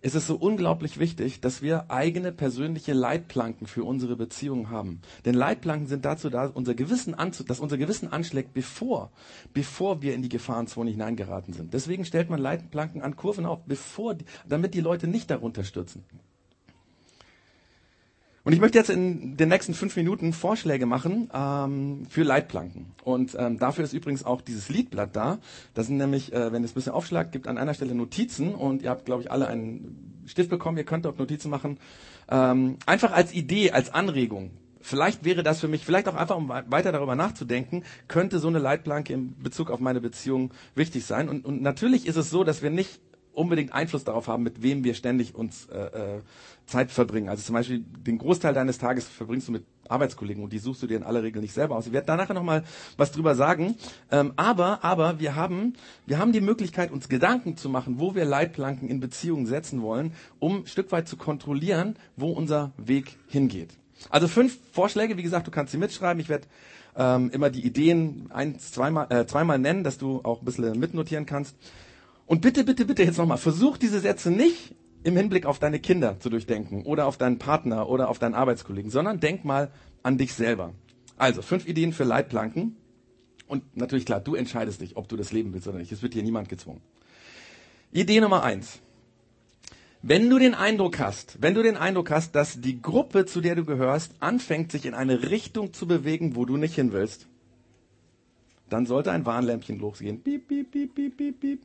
ist 0.00 0.14
es 0.14 0.26
so 0.26 0.36
unglaublich 0.36 0.98
wichtig, 0.98 1.40
dass 1.40 1.62
wir 1.62 1.90
eigene 1.90 2.32
persönliche 2.32 2.92
Leitplanken 2.92 3.66
für 3.66 3.84
unsere 3.84 4.16
Beziehungen 4.16 4.70
haben. 4.70 5.00
Denn 5.24 5.34
Leitplanken 5.34 5.86
sind 5.86 6.04
dazu 6.04 6.30
da, 6.30 6.46
unser 6.46 6.74
Gewissen 6.74 7.14
anzu, 7.14 7.42
dass 7.44 7.60
unser 7.60 7.78
Gewissen 7.78 8.12
anschlägt, 8.12 8.54
bevor, 8.54 9.10
bevor 9.52 10.02
wir 10.02 10.14
in 10.14 10.22
die 10.22 10.28
Gefahrenzone 10.28 10.90
hineingeraten 10.90 11.52
sind. 11.52 11.74
Deswegen 11.74 12.04
stellt 12.04 12.30
man 12.30 12.40
Leitplanken 12.40 13.02
an 13.02 13.16
Kurven 13.16 13.46
auf, 13.46 13.64
bevor, 13.64 14.16
damit 14.48 14.74
die 14.74 14.80
Leute 14.80 15.08
nicht 15.08 15.30
darunter 15.30 15.64
stürzen. 15.64 16.04
Und 18.48 18.54
ich 18.54 18.60
möchte 18.60 18.78
jetzt 18.78 18.88
in 18.88 19.36
den 19.36 19.50
nächsten 19.50 19.74
fünf 19.74 19.94
Minuten 19.94 20.32
Vorschläge 20.32 20.86
machen 20.86 21.28
ähm, 21.34 22.06
für 22.08 22.22
Leitplanken. 22.22 22.94
Und 23.04 23.36
ähm, 23.38 23.58
dafür 23.58 23.84
ist 23.84 23.92
übrigens 23.92 24.24
auch 24.24 24.40
dieses 24.40 24.70
Liedblatt 24.70 25.14
da. 25.14 25.38
Das 25.74 25.88
sind 25.88 25.98
nämlich, 25.98 26.32
äh, 26.32 26.50
wenn 26.50 26.64
es 26.64 26.70
ein 26.70 26.74
bisschen 26.74 26.92
aufschlagt, 26.92 27.30
gibt 27.30 27.46
an 27.46 27.58
einer 27.58 27.74
Stelle 27.74 27.94
Notizen 27.94 28.54
und 28.54 28.80
ihr 28.80 28.88
habt, 28.88 29.04
glaube 29.04 29.20
ich, 29.20 29.30
alle 29.30 29.48
einen 29.48 30.22
Stift 30.24 30.48
bekommen. 30.48 30.78
Ihr 30.78 30.84
könnt 30.84 31.04
dort 31.04 31.18
Notizen 31.18 31.50
machen. 31.50 31.78
Ähm, 32.30 32.78
einfach 32.86 33.12
als 33.12 33.34
Idee, 33.34 33.72
als 33.72 33.92
Anregung. 33.92 34.52
Vielleicht 34.80 35.26
wäre 35.26 35.42
das 35.42 35.60
für 35.60 35.68
mich, 35.68 35.84
vielleicht 35.84 36.08
auch 36.08 36.14
einfach, 36.14 36.38
um 36.38 36.48
weiter 36.48 36.90
darüber 36.90 37.16
nachzudenken, 37.16 37.84
könnte 38.06 38.38
so 38.38 38.48
eine 38.48 38.60
Leitplanke 38.60 39.12
in 39.12 39.38
Bezug 39.42 39.70
auf 39.70 39.80
meine 39.80 40.00
Beziehung 40.00 40.54
wichtig 40.74 41.04
sein. 41.04 41.28
Und, 41.28 41.44
und 41.44 41.60
natürlich 41.60 42.06
ist 42.06 42.16
es 42.16 42.30
so, 42.30 42.44
dass 42.44 42.62
wir 42.62 42.70
nicht 42.70 42.98
unbedingt 43.38 43.72
Einfluss 43.72 44.04
darauf 44.04 44.26
haben, 44.26 44.42
mit 44.42 44.62
wem 44.62 44.84
wir 44.84 44.94
ständig 44.94 45.34
uns 45.34 45.66
äh, 45.66 45.78
äh, 45.78 46.20
Zeit 46.66 46.90
verbringen. 46.90 47.28
Also 47.28 47.42
zum 47.42 47.54
Beispiel 47.54 47.80
den 47.80 48.18
Großteil 48.18 48.52
deines 48.52 48.78
Tages 48.78 49.06
verbringst 49.06 49.48
du 49.48 49.52
mit 49.52 49.64
Arbeitskollegen 49.88 50.42
und 50.42 50.52
die 50.52 50.58
suchst 50.58 50.82
du 50.82 50.86
dir 50.86 50.96
in 50.96 51.02
aller 51.02 51.22
Regel 51.22 51.40
nicht 51.40 51.54
selber 51.54 51.76
aus. 51.76 51.86
Ich 51.86 51.92
werde 51.92 52.06
da 52.06 52.16
nachher 52.16 52.34
noch 52.34 52.42
mal 52.42 52.64
was 52.96 53.12
drüber 53.12 53.34
sagen. 53.34 53.76
Ähm, 54.10 54.32
aber, 54.36 54.84
aber 54.84 55.20
wir 55.20 55.34
haben, 55.34 55.74
wir 56.04 56.18
haben 56.18 56.32
die 56.32 56.40
Möglichkeit, 56.40 56.90
uns 56.90 57.08
Gedanken 57.08 57.56
zu 57.56 57.70
machen, 57.70 57.98
wo 57.98 58.14
wir 58.14 58.24
Leitplanken 58.24 58.88
in 58.88 59.00
Beziehungen 59.00 59.46
setzen 59.46 59.82
wollen, 59.82 60.12
um 60.40 60.58
ein 60.62 60.66
Stück 60.66 60.92
weit 60.92 61.08
zu 61.08 61.16
kontrollieren, 61.16 61.96
wo 62.16 62.32
unser 62.32 62.72
Weg 62.76 63.16
hingeht. 63.28 63.70
Also 64.10 64.28
fünf 64.28 64.58
Vorschläge, 64.72 65.16
wie 65.16 65.22
gesagt, 65.22 65.46
du 65.46 65.50
kannst 65.50 65.72
sie 65.72 65.78
mitschreiben. 65.78 66.20
Ich 66.20 66.28
werde 66.28 66.46
ähm, 66.96 67.30
immer 67.32 67.50
die 67.50 67.64
Ideen 67.64 68.26
ein, 68.30 68.58
zweimal, 68.58 69.06
äh, 69.10 69.26
zweimal 69.26 69.58
nennen, 69.58 69.84
dass 69.84 69.96
du 69.96 70.20
auch 70.24 70.42
ein 70.42 70.44
bisschen 70.44 70.78
mitnotieren 70.78 71.24
kannst. 71.24 71.56
Und 72.28 72.42
bitte, 72.42 72.62
bitte, 72.62 72.84
bitte 72.84 73.02
jetzt 73.02 73.16
nochmal, 73.16 73.38
versuch 73.38 73.78
diese 73.78 74.00
Sätze 74.00 74.30
nicht 74.30 74.74
im 75.02 75.16
Hinblick 75.16 75.46
auf 75.46 75.58
deine 75.58 75.80
Kinder 75.80 76.20
zu 76.20 76.28
durchdenken 76.28 76.84
oder 76.84 77.06
auf 77.06 77.16
deinen 77.16 77.38
Partner 77.38 77.88
oder 77.88 78.10
auf 78.10 78.18
deinen 78.18 78.34
Arbeitskollegen, 78.34 78.90
sondern 78.90 79.18
denk 79.18 79.46
mal 79.46 79.70
an 80.02 80.18
dich 80.18 80.34
selber. 80.34 80.74
Also, 81.16 81.40
fünf 81.40 81.66
Ideen 81.66 81.94
für 81.94 82.04
Leitplanken. 82.04 82.76
Und 83.46 83.78
natürlich 83.78 84.04
klar, 84.04 84.20
du 84.20 84.34
entscheidest 84.34 84.82
dich, 84.82 84.98
ob 84.98 85.08
du 85.08 85.16
das 85.16 85.32
leben 85.32 85.54
willst 85.54 85.66
oder 85.68 85.78
nicht. 85.78 85.90
Es 85.90 86.02
wird 86.02 86.12
dir 86.12 86.22
niemand 86.22 86.50
gezwungen. 86.50 86.82
Idee 87.92 88.20
Nummer 88.20 88.42
eins. 88.42 88.80
Wenn 90.02 90.28
du 90.28 90.38
den 90.38 90.54
Eindruck 90.54 90.98
hast, 90.98 91.40
wenn 91.40 91.54
du 91.54 91.62
den 91.62 91.78
Eindruck 91.78 92.10
hast, 92.10 92.34
dass 92.34 92.60
die 92.60 92.82
Gruppe, 92.82 93.24
zu 93.24 93.40
der 93.40 93.54
du 93.54 93.64
gehörst, 93.64 94.12
anfängt, 94.20 94.70
sich 94.70 94.84
in 94.84 94.92
eine 94.92 95.30
Richtung 95.30 95.72
zu 95.72 95.88
bewegen, 95.88 96.36
wo 96.36 96.44
du 96.44 96.58
nicht 96.58 96.74
hin 96.74 96.92
willst, 96.92 97.26
dann 98.68 98.84
sollte 98.84 99.12
ein 99.12 99.24
Warnlämpchen 99.24 99.78
losgehen. 99.78 100.22
Piep, 100.22 100.46
piep, 100.46 100.70
piep, 100.70 100.94
piep, 100.94 101.16
piep, 101.16 101.40
piep 101.40 101.60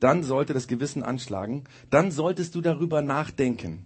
dann 0.00 0.22
sollte 0.22 0.54
das 0.54 0.68
Gewissen 0.68 1.02
anschlagen, 1.02 1.64
dann 1.90 2.10
solltest 2.10 2.54
du 2.54 2.60
darüber 2.60 3.02
nachdenken. 3.02 3.84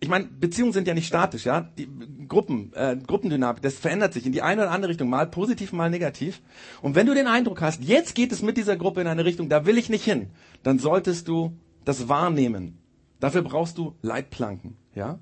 Ich 0.00 0.08
meine, 0.08 0.26
Beziehungen 0.26 0.72
sind 0.72 0.86
ja 0.86 0.92
nicht 0.92 1.06
statisch, 1.06 1.46
ja. 1.46 1.62
Die 1.78 1.88
Gruppen, 2.28 2.72
äh, 2.74 2.96
Gruppendynamik, 3.06 3.62
das 3.62 3.74
verändert 3.74 4.12
sich 4.12 4.26
in 4.26 4.32
die 4.32 4.42
eine 4.42 4.62
oder 4.62 4.70
andere 4.70 4.90
Richtung, 4.90 5.08
mal 5.08 5.26
positiv, 5.26 5.72
mal 5.72 5.88
negativ. 5.88 6.42
Und 6.82 6.94
wenn 6.94 7.06
du 7.06 7.14
den 7.14 7.26
Eindruck 7.26 7.62
hast, 7.62 7.82
jetzt 7.82 8.14
geht 8.14 8.32
es 8.32 8.42
mit 8.42 8.56
dieser 8.56 8.76
Gruppe 8.76 9.00
in 9.00 9.06
eine 9.06 9.24
Richtung, 9.24 9.48
da 9.48 9.64
will 9.66 9.78
ich 9.78 9.88
nicht 9.88 10.04
hin, 10.04 10.30
dann 10.62 10.78
solltest 10.78 11.28
du 11.28 11.56
das 11.84 12.08
wahrnehmen. 12.08 12.78
Dafür 13.20 13.42
brauchst 13.42 13.78
du 13.78 13.94
Leitplanken, 14.02 14.76
ja. 14.94 15.20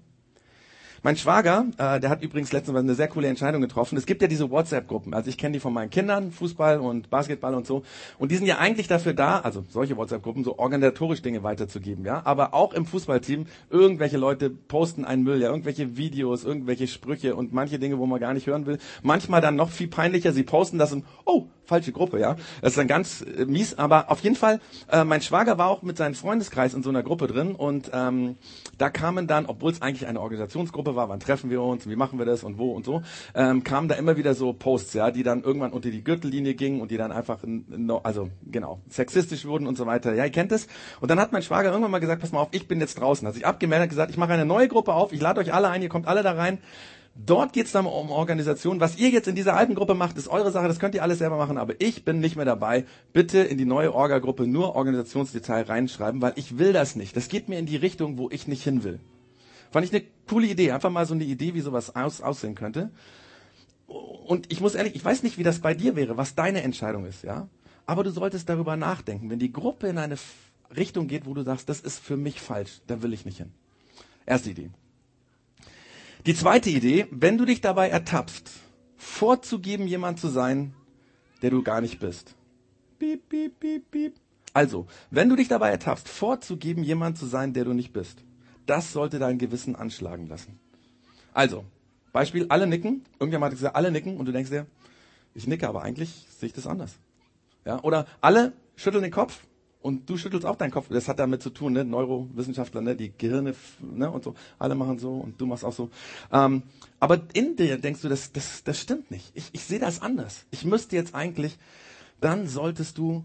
Mein 1.05 1.17
Schwager, 1.17 1.67
äh, 1.79 1.99
der 1.99 2.11
hat 2.11 2.23
übrigens 2.23 2.53
letztens 2.53 2.79
eine 2.79 2.95
sehr 2.95 3.09
coole 3.09 3.27
Entscheidung 3.27 3.61
getroffen. 3.61 3.99
Es 3.99 4.07
gibt 4.07 4.23
ja 4.23 4.29
diese 4.29 4.51
WhatsApp-Gruppen. 4.51 5.15
Also 5.15 5.31
ich 5.31 5.37
kenne 5.37 5.55
die 5.55 5.59
von 5.59 5.73
meinen 5.73 5.91
Kindern, 5.91 6.31
Fußball 6.31 6.79
und 6.79 7.11
Basketball 7.11 7.57
und 7.57 7.67
so. 7.67 7.83
Und 8.21 8.31
die 8.31 8.37
sind 8.37 8.47
ja 8.47 8.59
eigentlich 8.59 8.87
dafür 8.87 9.13
da, 9.13 9.41
also 9.41 9.65
solche 9.69 9.97
WhatsApp-Gruppen, 9.97 10.45
so 10.45 10.61
organisatorisch 10.61 11.21
Dinge 11.21 11.43
weiterzugeben, 11.43 12.05
ja. 12.05 12.23
Aber 12.25 12.55
auch 12.55 12.73
im 12.73 12.87
Fußballteam, 12.87 13.47
irgendwelche 13.69 14.17
Leute 14.17 14.49
posten 14.49 15.05
einen 15.05 15.25
Müll, 15.25 15.41
ja, 15.41 15.49
irgendwelche 15.49 15.97
Videos, 15.97 16.45
irgendwelche 16.45 16.87
Sprüche 16.87 17.35
und 17.35 17.53
manche 17.53 17.81
Dinge, 17.81 17.99
wo 17.99 18.07
man 18.07 18.21
gar 18.21 18.33
nicht 18.33 18.47
hören 18.47 18.67
will. 18.67 18.79
Manchmal 19.03 19.41
dann 19.41 19.57
noch 19.57 19.71
viel 19.71 19.89
peinlicher, 19.89 20.33
sie 20.33 20.45
posten 20.45 20.79
das 20.79 20.93
und, 20.93 21.05
oh, 21.25 21.49
falsche 21.65 21.93
Gruppe, 21.93 22.21
ja. 22.21 22.37
Das 22.61 22.73
ist 22.73 22.79
dann 22.79 22.89
ganz 22.89 23.23
äh, 23.23 23.45
mies, 23.45 23.79
aber 23.79 24.11
auf 24.11 24.21
jeden 24.21 24.37
Fall, 24.37 24.61
äh, 24.91 25.05
mein 25.05 25.23
Schwager 25.23 25.59
war 25.59 25.69
auch 25.69 25.83
mit 25.83 25.97
seinem 25.97 26.15
Freundeskreis 26.15 26.75
in 26.75 26.83
so 26.83 26.91
einer 26.91 27.03
Gruppe 27.03 27.27
drin 27.27 27.55
und 27.55 27.91
ähm, 27.93 28.37
da 28.79 28.91
kamen 28.91 29.27
dann, 29.27 29.47
obwohl 29.47 29.73
es 29.73 29.83
eigentlich 29.83 30.07
eine 30.07 30.21
Organisationsgruppe 30.21 30.97
war, 30.97 31.09
wann 31.09 31.21
treffen 31.21 31.51
wir 31.51 31.63
uns, 31.63 31.89
wie 31.89 31.97
machen 31.97 32.19
wir 32.19 32.27
das 32.27 32.45
und 32.45 32.59
wo 32.59 32.73
und 32.73 32.85
so, 32.85 33.03
ähm, 33.35 33.65
kamen 33.65 33.89
da 33.89 33.95
immer 33.95 34.17
wieder 34.17 34.35
so 34.35 34.53
Posts, 34.53 34.95
ja, 34.95 35.11
die 35.11 35.23
dann 35.23 35.43
irgendwann 35.43 35.73
unter 35.73 35.91
die 35.91 36.03
Gürtellinie 36.03 36.55
gingen 36.55 36.81
und 36.81 36.91
die 36.91 36.97
dann 36.97 37.13
einfach, 37.13 37.39
no, 37.45 37.99
also 38.03 38.29
genau, 38.45 38.81
sexistisch 38.89 39.45
wurden 39.45 39.67
und 39.67 39.77
so 39.77 39.87
weiter. 39.87 40.15
Ja, 40.15 40.25
ihr 40.25 40.31
kennt 40.31 40.53
es. 40.53 40.67
Und 41.01 41.11
dann 41.11 41.21
hat 41.21 41.33
mein 41.33 41.43
Schwager 41.43 41.71
irgendwann 41.71 41.91
mal 41.91 41.99
gesagt, 41.99 42.21
pass 42.21 42.33
mal 42.33 42.41
auf, 42.41 42.49
ich 42.53 42.69
bin 42.69 42.81
jetzt 42.81 43.01
draußen. 43.01 43.27
Hat 43.27 43.35
sich 43.35 43.47
abgemeldet, 43.47 43.91
gesagt, 43.91 44.11
ich 44.11 44.17
mache 44.17 44.33
eine 44.33 44.47
neue 44.47 44.69
Gruppe 44.69 44.93
auf, 44.93 45.13
ich 45.13 45.21
lade 45.21 45.41
euch 45.41 45.53
alle 45.53 45.69
ein, 45.69 45.83
ihr 45.83 45.89
kommt 45.89 46.09
alle 46.09 46.23
da 46.23 46.33
rein. 46.33 46.59
Dort 47.15 47.53
geht 47.53 47.67
es 47.67 47.73
dann 47.73 47.85
um 47.85 48.11
Organisation. 48.11 48.81
Was 48.81 48.97
ihr 48.97 49.11
jetzt 49.11 49.29
in 49.29 49.35
dieser 49.35 49.55
alten 49.55 49.75
Gruppe 49.75 49.95
macht, 49.95 50.17
ist 50.17 50.29
eure 50.29 50.51
Sache, 50.51 50.67
das 50.67 50.79
könnt 50.79 50.95
ihr 50.95 51.03
alles 51.03 51.19
selber 51.19 51.37
machen, 51.37 51.59
aber 51.59 51.75
ich 51.79 52.05
bin 52.05 52.21
nicht 52.21 52.37
mehr 52.37 52.47
dabei. 52.47 52.87
Bitte 53.13 53.39
in 53.39 53.59
die 53.59 53.67
neue 53.67 53.95
Orga-Gruppe 53.95 54.47
nur 54.47 54.75
Organisationsdetail 54.75 55.65
reinschreiben, 55.65 56.23
weil 56.23 56.33
ich 56.37 56.59
will 56.59 56.73
das 56.73 56.97
nicht. 56.97 57.15
Das 57.17 57.29
geht 57.29 57.49
mir 57.49 57.59
in 57.59 57.67
die 57.67 57.77
Richtung, 57.77 58.17
wo 58.17 58.31
ich 58.31 58.49
nicht 58.49 58.65
hin 58.65 58.83
will. 58.83 58.99
Fand 59.71 59.85
ich 59.85 59.93
eine 59.93 60.05
coole 60.29 60.47
Idee. 60.47 60.73
Einfach 60.73 60.91
mal 60.91 61.05
so 61.05 61.15
eine 61.15 61.25
Idee, 61.25 61.53
wie 61.55 61.61
sowas 61.61 61.95
aus, 61.95 62.23
aussehen 62.23 62.55
könnte. 62.55 62.91
Und 63.87 64.51
ich 64.51 64.63
muss 64.63 64.75
ehrlich, 64.75 64.95
ich 64.95 65.05
weiß 65.05 65.23
nicht, 65.23 65.37
wie 65.37 65.43
das 65.43 65.61
bei 65.61 65.75
dir 65.75 65.97
wäre, 65.97 66.17
was 66.17 66.35
deine 66.35 66.63
Entscheidung 66.63 67.05
ist, 67.05 67.25
ja. 67.25 67.49
Aber 67.85 68.05
du 68.05 68.11
solltest 68.11 68.49
darüber 68.49 68.77
nachdenken. 68.77 69.29
Wenn 69.29 69.39
die 69.39 69.53
Gruppe 69.53 69.89
in 69.89 69.99
eine 69.99 70.17
Richtung 70.75 71.09
geht, 71.09 71.27
wo 71.27 71.35
du 71.35 71.43
sagst, 71.43 71.69
das 71.69 71.81
ist 71.81 71.99
für 71.99 72.17
mich 72.17 72.41
falsch, 72.41 72.81
da 72.87 73.03
will 73.03 73.13
ich 73.13 73.27
nicht 73.27 73.39
hin. 73.39 73.53
Erste 74.25 74.51
Idee. 74.51 74.71
Die 76.25 76.37
zweite 76.37 76.71
Idee, 76.71 77.09
wenn 77.11 77.37
du 77.37 77.45
dich 77.45 77.61
dabei 77.61 77.89
ertappst, 77.89 78.49
vorzugeben, 78.97 79.89
jemand 79.89 80.21
zu 80.21 80.29
sein, 80.29 80.73
der 81.43 81.51
du 81.51 81.65
gar 81.65 81.81
nicht 81.81 81.99
bist. 81.99 82.37
Piep, 83.01 83.29
piep, 83.29 83.59
piep, 83.59 83.91
piep. 83.91 84.15
Also, 84.53 84.87
wenn 85.11 85.29
du 85.29 85.35
dich 85.35 85.49
dabei 85.49 85.71
ertappst, 85.71 86.09
vorzugeben, 86.09 86.85
jemand 86.85 87.19
zu 87.19 87.27
sein, 87.27 87.55
der 87.55 87.65
du 87.65 87.73
nicht 87.73 87.93
bist, 87.93 88.23
das 88.67 88.93
sollte 88.93 89.19
dein 89.19 89.39
Gewissen 89.39 89.75
anschlagen 89.75 90.29
lassen. 90.29 90.61
Also, 91.33 91.65
Beispiel, 92.13 92.47
alle 92.51 92.69
nicken. 92.69 93.05
Irgendjemand 93.19 93.51
hat 93.51 93.59
gesagt, 93.59 93.75
alle 93.75 93.91
nicken 93.91 94.17
und 94.17 94.27
du 94.27 94.33
denkst 94.33 94.51
dir, 94.51 94.67
ich 95.35 95.49
nicke, 95.49 95.69
aber 95.69 95.83
eigentlich 95.83 96.29
sehe 96.39 96.47
ich 96.47 96.53
das 96.53 96.69
anders. 96.69 97.01
Ja, 97.65 97.83
oder 97.83 98.07
alle 98.21 98.53
schütteln 98.77 99.03
den 99.03 99.11
Kopf 99.11 99.41
und 99.83 100.09
du 100.09 100.17
schüttelst 100.17 100.47
auch 100.47 100.57
deinen 100.57 100.71
Kopf. 100.71 100.89
Das 100.89 101.09
hat 101.09 101.19
damit 101.19 101.43
zu 101.43 101.51
tun, 101.51 101.73
ne? 101.73 101.85
Neurowissenschaftler, 101.85 102.81
ne? 102.81 102.97
die 102.97 103.13
Gehirne 103.17 103.55
ne? 103.81 104.11
und 104.11 104.25
so. 104.25 104.35
Alle 104.59 104.75
machen 104.75 104.99
so 104.99 105.15
und 105.15 105.41
du 105.41 105.47
machst 105.47 105.65
auch 105.65 105.73
so. 105.73 105.91
Ähm, 106.33 106.63
aber 107.01 107.21
in 107.35 107.57
dir 107.57 107.79
denkst 107.79 108.01
du, 108.03 108.09
das, 108.09 108.33
das, 108.33 108.63
das 108.65 108.81
stimmt 108.81 109.11
nicht. 109.11 109.33
Ich, 109.35 109.51
ich 109.53 109.65
sehe 109.65 109.81
das 109.81 110.01
anders. 110.01 110.47
Ich 110.51 110.65
müsste 110.65 110.97
jetzt 110.97 111.15
eigentlich, 111.15 111.59
dann 112.21 112.47
solltest 112.47 112.97
du 112.99 113.25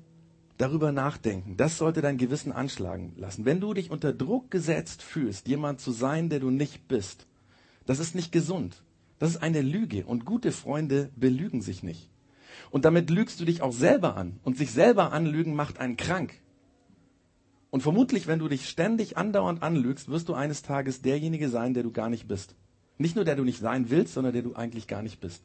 darüber 0.58 0.91
nachdenken. 0.91 1.56
Das 1.58 1.78
sollte 1.78 2.02
dein 2.02 2.17
Gewissen 2.17 2.52
anschlagen 2.52 3.13
lassen. 3.15 3.46
Wenn 3.46 3.62
du 3.62 3.74
dich 3.74 3.91
unter 3.91 4.12
Druck 4.12 4.50
gesetzt 4.50 5.04
fühlst, 5.04 5.48
jemand 5.48 5.80
zu 5.80 5.91
sein, 5.91 6.30
der 6.30 6.39
du 6.39 6.50
nicht 6.50 6.88
bist, 6.88 7.28
das 7.86 8.00
ist 8.00 8.15
nicht 8.15 8.32
gesund. 8.32 8.82
Das 9.20 9.30
ist 9.30 9.43
eine 9.43 9.62
Lüge. 9.62 10.06
Und 10.06 10.26
gute 10.26 10.52
Freunde 10.52 11.10
belügen 11.15 11.62
sich 11.62 11.84
nicht. 11.84 12.10
Und 12.72 12.86
damit 12.86 13.10
lügst 13.10 13.39
du 13.39 13.46
dich 13.46 13.62
auch 13.62 13.72
selber 13.72 14.17
an. 14.17 14.39
Und 14.43 14.58
sich 14.58 14.72
selber 14.72 15.13
anlügen 15.13 15.56
macht 15.56 15.80
einen 15.80 15.98
krank. 15.98 16.34
Und 17.78 17.82
vermutlich, 17.82 18.26
wenn 18.26 18.40
du 18.40 18.48
dich 18.48 18.68
ständig 18.68 19.18
andauernd 19.18 19.62
anlügst, 19.62 20.10
wirst 20.10 20.30
du 20.30 20.34
eines 20.34 20.63
Tages 20.63 21.04
derjenige 21.04 21.48
sein, 21.48 21.76
der 21.76 21.84
du 21.84 21.92
gar 21.92 22.10
nicht 22.10 22.28
bist. 22.28 22.56
Nicht 22.98 23.16
nur 23.16 23.24
der 23.24 23.36
du 23.36 23.44
nicht 23.44 23.60
sein 23.60 23.92
willst, 23.92 24.16
sondern 24.16 24.34
der 24.34 24.42
du 24.42 24.56
eigentlich 24.56 24.88
gar 24.88 25.04
nicht 25.04 25.20
bist. 25.20 25.44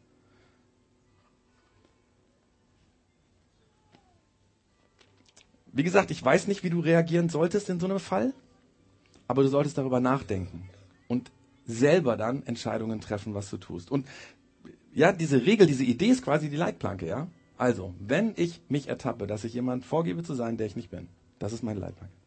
Wie 5.73 5.83
gesagt, 5.83 6.11
ich 6.11 6.25
weiß 6.25 6.49
nicht, 6.49 6.65
wie 6.65 6.71
du 6.71 6.81
reagieren 6.81 7.29
solltest 7.29 7.69
in 7.69 7.79
so 7.79 7.85
einem 7.85 8.01
Fall, 8.01 8.33
aber 9.29 9.43
du 9.43 9.51
solltest 9.51 9.77
darüber 9.77 10.01
nachdenken 10.01 10.71
und 11.09 11.31
selber 11.67 12.17
dann 12.17 12.47
Entscheidungen 12.47 13.03
treffen, 13.03 13.35
was 13.35 13.51
du 13.51 13.59
tust. 13.59 13.91
Und 13.91 14.07
ja, 14.95 15.13
diese 15.13 15.45
Regel, 15.45 15.67
diese 15.67 15.85
Idee 15.85 16.09
ist 16.09 16.25
quasi 16.25 16.49
die 16.49 16.57
Leitplanke, 16.57 17.07
ja? 17.07 17.29
Also, 17.59 17.95
wenn 18.01 18.33
ich 18.37 18.63
mich 18.71 18.89
ertappe, 18.89 19.27
dass 19.27 19.45
ich 19.45 19.53
jemand 19.53 19.85
vorgebe 19.85 20.23
zu 20.23 20.33
sein, 20.33 20.57
der 20.57 20.67
ich 20.67 20.77
nicht 20.77 20.89
bin, 20.89 21.09
das 21.39 21.53
ist 21.53 21.63
meine 21.63 21.79
Leitplanke. 21.79 22.22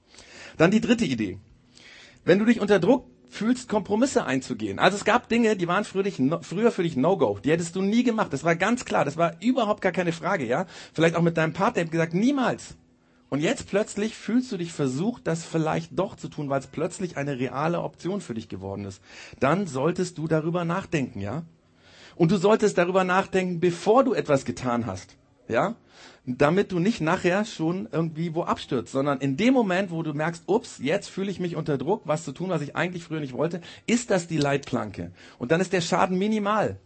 Dann 0.58 0.72
die 0.72 0.82
dritte 0.82 1.06
Idee. 1.06 1.40
Wenn 2.24 2.40
du 2.40 2.46
dich 2.46 2.60
unter 2.60 2.80
Druck 2.80 3.06
fühlst, 3.30 3.70
Kompromisse 3.70 4.26
einzugehen. 4.26 4.80
Also 4.80 4.98
es 4.98 5.06
gab 5.06 5.30
Dinge, 5.30 5.56
die 5.56 5.68
waren 5.68 5.84
früher, 5.84 6.04
dich, 6.04 6.22
früher 6.42 6.72
für 6.72 6.84
dich 6.84 6.96
No-Go. 6.96 7.40
Die 7.44 7.52
hättest 7.52 7.76
du 7.76 7.82
nie 7.82 8.04
gemacht. 8.04 8.34
Das 8.34 8.44
war 8.44 8.56
ganz 8.56 8.86
klar. 8.86 9.06
Das 9.06 9.18
war 9.18 9.34
überhaupt 9.42 9.82
gar 9.82 9.92
keine 9.92 10.12
Frage, 10.12 10.46
ja? 10.46 10.66
Vielleicht 10.94 11.16
auch 11.16 11.22
mit 11.22 11.38
deinem 11.38 11.54
Partner, 11.54 11.76
der 11.76 11.86
hat 11.86 11.92
gesagt, 11.92 12.14
niemals. 12.14 12.76
Und 13.30 13.42
jetzt 13.42 13.68
plötzlich 13.68 14.16
fühlst 14.16 14.52
du 14.52 14.58
dich 14.58 14.72
versucht, 14.72 15.28
das 15.28 15.44
vielleicht 15.44 15.98
doch 15.98 16.16
zu 16.16 16.30
tun, 16.30 16.50
weil 16.50 16.60
es 16.60 16.68
plötzlich 16.68 17.18
eine 17.18 17.40
reale 17.40 17.82
Option 17.82 18.22
für 18.22 18.34
dich 18.34 18.50
geworden 18.50 18.86
ist. 18.86 19.02
Dann 19.40 19.68
solltest 19.68 20.18
du 20.18 20.28
darüber 20.28 20.64
nachdenken, 20.64 21.20
ja? 21.20 21.44
Und 22.16 22.32
du 22.32 22.38
solltest 22.38 22.78
darüber 22.78 23.04
nachdenken, 23.04 23.60
bevor 23.60 24.04
du 24.04 24.14
etwas 24.14 24.46
getan 24.46 24.86
hast. 24.86 25.18
Ja? 25.48 25.76
Damit 26.26 26.72
du 26.72 26.80
nicht 26.80 27.02
nachher 27.02 27.46
schon 27.46 27.88
irgendwie 27.92 28.34
wo 28.34 28.44
abstürzt, 28.44 28.92
sondern 28.92 29.20
in 29.20 29.38
dem 29.38 29.54
Moment, 29.54 29.92
wo 29.92 30.02
du 30.04 30.14
merkst, 30.14 30.44
ups, 30.48 30.80
jetzt 30.80 31.10
fühle 31.10 31.30
ich 31.30 31.40
mich 31.40 31.56
unter 31.56 31.78
Druck, 31.78 32.02
was 32.06 32.24
zu 32.24 32.32
tun, 32.32 32.50
was 32.50 32.62
ich 32.62 32.76
eigentlich 32.76 33.04
früher 33.04 33.20
nicht 33.20 33.34
wollte, 33.34 33.62
ist 33.86 34.10
das 34.10 34.28
die 34.28 34.38
Leitplanke. 34.38 35.12
Und 35.38 35.52
dann 35.52 35.62
ist 35.62 35.74
der 35.74 35.82
Schaden 35.82 36.18
minimal. 36.18 36.78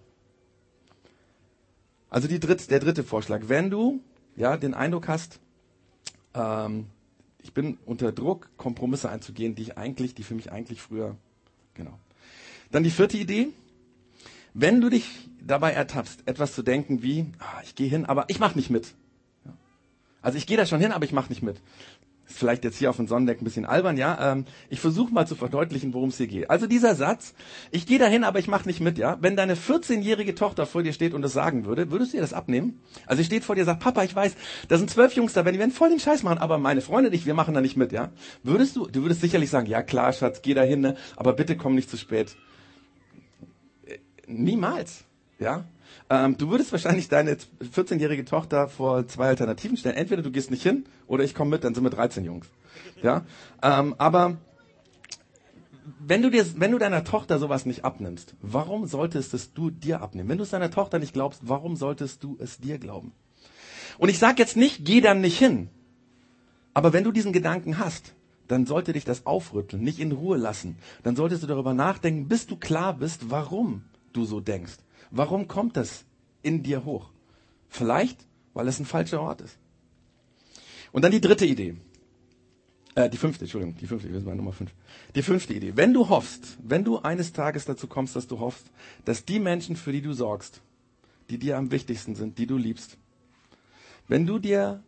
Also 2.09 2.27
dritt, 2.27 2.71
der 2.71 2.79
dritte 2.79 3.03
Vorschlag. 3.03 3.43
Wenn 3.47 3.69
du 3.69 4.01
ja, 4.35 4.57
den 4.57 4.73
Eindruck 4.73 5.07
hast, 5.07 5.39
ähm, 6.33 6.87
ich 7.41 7.53
bin 7.53 7.77
unter 7.85 8.11
Druck, 8.11 8.49
Kompromisse 8.57 9.09
einzugehen, 9.09 9.55
die 9.55 9.63
ich 9.63 9.77
eigentlich, 9.77 10.15
die 10.15 10.23
für 10.23 10.35
mich 10.35 10.51
eigentlich 10.51 10.81
früher, 10.81 11.15
genau. 11.73 11.97
Dann 12.71 12.83
die 12.83 12.89
vierte 12.89 13.17
Idee. 13.17 13.49
Wenn 14.53 14.81
du 14.81 14.89
dich 14.89 15.28
dabei 15.41 15.71
ertappst, 15.71 16.21
etwas 16.25 16.53
zu 16.53 16.63
denken 16.63 17.01
wie, 17.01 17.27
ah, 17.39 17.61
ich 17.63 17.75
gehe 17.75 17.89
hin, 17.89 18.05
aber 18.05 18.25
ich 18.27 18.39
mache 18.39 18.57
nicht 18.57 18.69
mit. 18.69 18.93
Also 20.21 20.37
ich 20.37 20.47
gehe 20.47 20.57
da 20.57 20.65
schon 20.65 20.81
hin, 20.81 20.91
aber 20.91 21.05
ich 21.05 21.13
mache 21.13 21.29
nicht 21.29 21.41
mit. 21.41 21.61
Ist 22.27 22.37
vielleicht 22.37 22.63
jetzt 22.63 22.77
hier 22.77 22.91
auf 22.91 22.97
dem 22.97 23.07
Sonnendeck 23.07 23.41
ein 23.41 23.43
bisschen 23.43 23.65
albern, 23.65 23.97
ja. 23.97 24.33
Ähm, 24.33 24.45
ich 24.69 24.79
versuche 24.79 25.11
mal 25.11 25.25
zu 25.25 25.35
verdeutlichen, 25.35 25.95
worum 25.95 26.09
es 26.09 26.17
hier 26.17 26.27
geht. 26.27 26.49
Also 26.51 26.67
dieser 26.67 26.93
Satz, 26.93 27.33
ich 27.71 27.87
gehe 27.87 27.97
da 27.97 28.05
hin, 28.05 28.23
aber 28.23 28.37
ich 28.37 28.47
mache 28.47 28.67
nicht 28.67 28.81
mit, 28.81 28.99
ja. 28.99 29.17
Wenn 29.19 29.35
deine 29.35 29.55
14-jährige 29.55 30.35
Tochter 30.35 30.67
vor 30.67 30.83
dir 30.83 30.93
steht 30.93 31.15
und 31.15 31.23
das 31.23 31.33
sagen 31.33 31.65
würde, 31.65 31.89
würdest 31.89 32.13
du 32.13 32.17
ihr 32.17 32.21
das 32.21 32.33
abnehmen? 32.33 32.81
Also 33.07 33.21
sie 33.21 33.25
steht 33.25 33.43
vor 33.43 33.55
dir 33.55 33.61
und 33.61 33.65
sagt, 33.65 33.81
Papa, 33.81 34.03
ich 34.03 34.15
weiß, 34.15 34.35
da 34.67 34.77
sind 34.77 34.91
zwölf 34.91 35.13
Jungs 35.13 35.33
da, 35.33 35.43
wenn 35.43 35.53
die 35.53 35.59
werden 35.59 35.71
voll 35.71 35.89
den 35.89 35.99
Scheiß 35.99 36.21
machen, 36.21 36.37
aber 36.37 36.59
meine 36.59 36.81
Freunde 36.81 37.09
nicht, 37.09 37.25
wir 37.25 37.33
machen 37.33 37.55
da 37.55 37.61
nicht 37.61 37.77
mit, 37.77 37.91
ja. 37.91 38.11
Würdest 38.43 38.75
du, 38.75 38.85
du 38.85 39.01
würdest 39.01 39.21
sicherlich 39.21 39.49
sagen, 39.49 39.65
ja 39.65 39.81
klar, 39.81 40.13
Schatz, 40.13 40.43
geh 40.43 40.53
da 40.53 40.61
hin, 40.61 40.81
ne? 40.81 40.95
aber 41.15 41.33
bitte 41.33 41.57
komm 41.57 41.73
nicht 41.73 41.89
zu 41.89 41.97
spät. 41.97 42.35
Niemals. 44.27 45.05
Ja? 45.39 45.65
Ähm, 46.09 46.37
du 46.37 46.49
würdest 46.49 46.71
wahrscheinlich 46.71 47.07
deine 47.07 47.35
14-jährige 47.35 48.25
Tochter 48.25 48.67
vor 48.67 49.07
zwei 49.07 49.27
Alternativen 49.27 49.77
stellen. 49.77 49.95
Entweder 49.95 50.21
du 50.21 50.31
gehst 50.31 50.51
nicht 50.51 50.63
hin 50.63 50.85
oder 51.07 51.23
ich 51.23 51.33
komme 51.33 51.51
mit, 51.51 51.63
dann 51.63 51.73
sind 51.73 51.83
wir 51.83 51.89
13 51.89 52.25
Jungs. 52.25 52.47
Ja? 53.01 53.25
Ähm, 53.61 53.95
aber 53.97 54.37
wenn 55.99 56.21
du, 56.21 56.29
dir, 56.29 56.45
wenn 56.59 56.71
du 56.71 56.77
deiner 56.77 57.03
Tochter 57.03 57.39
sowas 57.39 57.65
nicht 57.65 57.83
abnimmst, 57.83 58.35
warum 58.41 58.85
solltest 58.85 59.33
es 59.33 59.53
du 59.53 59.69
dir 59.69 60.01
abnehmen? 60.01 60.29
Wenn 60.29 60.37
du 60.37 60.43
es 60.43 60.51
deiner 60.51 60.71
Tochter 60.71 60.99
nicht 60.99 61.13
glaubst, 61.13 61.41
warum 61.43 61.75
solltest 61.75 62.23
du 62.23 62.37
es 62.39 62.59
dir 62.59 62.77
glauben? 62.77 63.13
Und 63.97 64.09
ich 64.09 64.19
sage 64.19 64.41
jetzt 64.41 64.55
nicht, 64.55 64.85
geh 64.85 65.01
dann 65.01 65.21
nicht 65.21 65.37
hin. 65.37 65.69
Aber 66.73 66.93
wenn 66.93 67.03
du 67.03 67.11
diesen 67.11 67.33
Gedanken 67.33 67.79
hast, 67.79 68.13
dann 68.47 68.65
sollte 68.65 68.93
dich 68.93 69.05
das 69.05 69.25
aufrütteln, 69.25 69.83
nicht 69.83 69.99
in 69.99 70.11
Ruhe 70.11 70.37
lassen. 70.37 70.77
Dann 71.03 71.15
solltest 71.15 71.43
du 71.43 71.47
darüber 71.47 71.73
nachdenken, 71.73 72.27
bis 72.27 72.47
du 72.47 72.55
klar 72.55 72.93
bist, 72.93 73.29
warum 73.29 73.83
du 74.13 74.25
so 74.25 74.39
denkst. 74.39 74.77
Warum 75.11 75.47
kommt 75.47 75.77
das 75.77 76.05
in 76.41 76.63
dir 76.63 76.85
hoch? 76.85 77.09
Vielleicht, 77.67 78.25
weil 78.53 78.67
es 78.67 78.79
ein 78.79 78.85
falscher 78.85 79.21
Ort 79.21 79.41
ist. 79.41 79.57
Und 80.91 81.03
dann 81.03 81.11
die 81.11 81.21
dritte 81.21 81.45
Idee. 81.45 81.75
Äh, 82.95 83.09
die 83.09 83.17
fünfte, 83.17 83.45
Entschuldigung, 83.45 83.77
die 83.77 83.87
fünfte, 83.87 84.09
wir 84.09 84.19
sind 84.19 84.25
bei 84.25 84.35
Nummer 84.35 84.53
fünf. 84.53 84.71
Die 85.15 85.21
fünfte 85.21 85.53
Idee. 85.53 85.73
Wenn 85.75 85.93
du 85.93 86.09
hoffst, 86.09 86.57
wenn 86.63 86.83
du 86.83 86.99
eines 86.99 87.33
Tages 87.33 87.65
dazu 87.65 87.87
kommst, 87.87 88.15
dass 88.15 88.27
du 88.27 88.39
hoffst, 88.39 88.65
dass 89.05 89.25
die 89.25 89.39
Menschen, 89.39 89.75
für 89.75 89.91
die 89.91 90.01
du 90.01 90.13
sorgst, 90.13 90.61
die 91.29 91.37
dir 91.37 91.57
am 91.57 91.71
wichtigsten 91.71 92.15
sind, 92.15 92.37
die 92.37 92.47
du 92.47 92.57
liebst, 92.57 92.97
wenn 94.07 94.25
du 94.25 94.39
dir, 94.39 94.83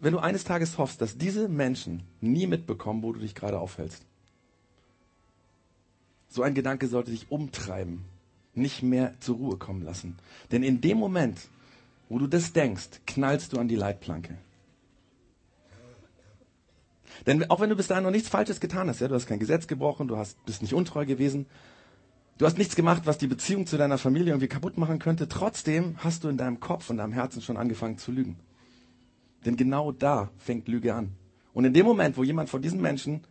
wenn 0.00 0.12
du 0.12 0.18
eines 0.18 0.44
Tages 0.44 0.78
hoffst, 0.78 1.00
dass 1.02 1.18
diese 1.18 1.48
Menschen 1.48 2.02
nie 2.20 2.46
mitbekommen, 2.46 3.02
wo 3.02 3.12
du 3.12 3.20
dich 3.20 3.34
gerade 3.34 3.58
aufhältst, 3.58 4.04
so 6.28 6.42
ein 6.42 6.54
Gedanke 6.54 6.88
sollte 6.88 7.10
dich 7.10 7.30
umtreiben 7.30 8.04
nicht 8.56 8.82
mehr 8.82 9.14
zur 9.20 9.36
Ruhe 9.36 9.56
kommen 9.56 9.82
lassen. 9.82 10.16
Denn 10.50 10.62
in 10.62 10.80
dem 10.80 10.98
Moment, 10.98 11.38
wo 12.08 12.18
du 12.18 12.26
das 12.26 12.52
denkst, 12.52 13.00
knallst 13.06 13.52
du 13.52 13.58
an 13.58 13.68
die 13.68 13.76
Leitplanke. 13.76 14.38
Denn 17.26 17.48
auch 17.50 17.60
wenn 17.60 17.70
du 17.70 17.76
bis 17.76 17.86
dahin 17.86 18.04
noch 18.04 18.10
nichts 18.10 18.28
Falsches 18.28 18.60
getan 18.60 18.88
hast, 18.88 19.00
ja, 19.00 19.08
du 19.08 19.14
hast 19.14 19.26
kein 19.26 19.38
Gesetz 19.38 19.66
gebrochen, 19.66 20.08
du 20.08 20.16
hast, 20.16 20.44
bist 20.44 20.62
nicht 20.62 20.74
untreu 20.74 21.06
gewesen, 21.06 21.46
du 22.38 22.46
hast 22.46 22.58
nichts 22.58 22.76
gemacht, 22.76 23.02
was 23.06 23.18
die 23.18 23.26
Beziehung 23.26 23.66
zu 23.66 23.78
deiner 23.78 23.98
Familie 23.98 24.32
irgendwie 24.32 24.48
kaputt 24.48 24.76
machen 24.76 24.98
könnte, 24.98 25.28
trotzdem 25.28 25.96
hast 25.98 26.24
du 26.24 26.28
in 26.28 26.36
deinem 26.36 26.60
Kopf 26.60 26.90
und 26.90 26.98
deinem 26.98 27.12
Herzen 27.12 27.42
schon 27.42 27.56
angefangen 27.56 27.98
zu 27.98 28.12
lügen. 28.12 28.36
Denn 29.44 29.56
genau 29.56 29.92
da 29.92 30.30
fängt 30.38 30.68
Lüge 30.68 30.94
an. 30.94 31.12
Und 31.54 31.64
in 31.64 31.72
dem 31.72 31.86
Moment, 31.86 32.16
wo 32.16 32.24
jemand 32.24 32.50
von 32.50 32.60
diesen 32.60 32.80
Menschen, 32.80 33.22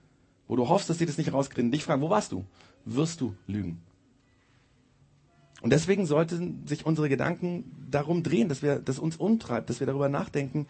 wo 0.47 0.55
du 0.55 0.67
hoffst, 0.67 0.89
dass 0.89 0.97
sie 0.97 1.05
das 1.05 1.17
nicht 1.17 1.33
rauskriegen, 1.33 1.71
dich 1.71 1.83
fragen, 1.83 2.01
wo 2.01 2.09
warst 2.09 2.31
du, 2.31 2.45
wirst 2.85 3.21
du 3.21 3.35
lügen. 3.47 3.81
Und 5.65 5.71
deswegen 5.71 6.05
sollten 6.05 6.67
sich 6.67 6.85
unsere 6.85 7.09
Gedanken 7.09 7.87
darum 7.89 8.21
drehen, 8.21 8.49
dass 8.49 8.61
wir, 8.61 8.75
dass 8.75 8.99
uns 8.99 9.15
umtreibt, 9.15 9.67
dass 9.67 9.79
wir 9.79 9.87
darüber 9.87 10.09
nachdenken, 10.09 10.67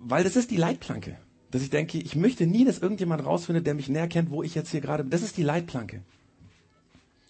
weil 0.00 0.24
das 0.24 0.34
ist 0.34 0.50
die 0.50 0.56
Leitplanke. 0.56 1.16
Dass 1.52 1.62
ich 1.62 1.70
denke, 1.70 1.98
ich 1.98 2.16
möchte 2.16 2.48
nie, 2.48 2.64
dass 2.64 2.80
irgendjemand 2.80 3.24
rausfindet, 3.24 3.64
der 3.64 3.74
mich 3.74 3.88
näher 3.88 4.08
kennt, 4.08 4.30
wo 4.30 4.42
ich 4.42 4.56
jetzt 4.56 4.72
hier 4.72 4.80
gerade 4.80 5.04
bin. 5.04 5.10
Das 5.10 5.22
ist 5.22 5.36
die 5.36 5.44
Leitplanke. 5.44 6.02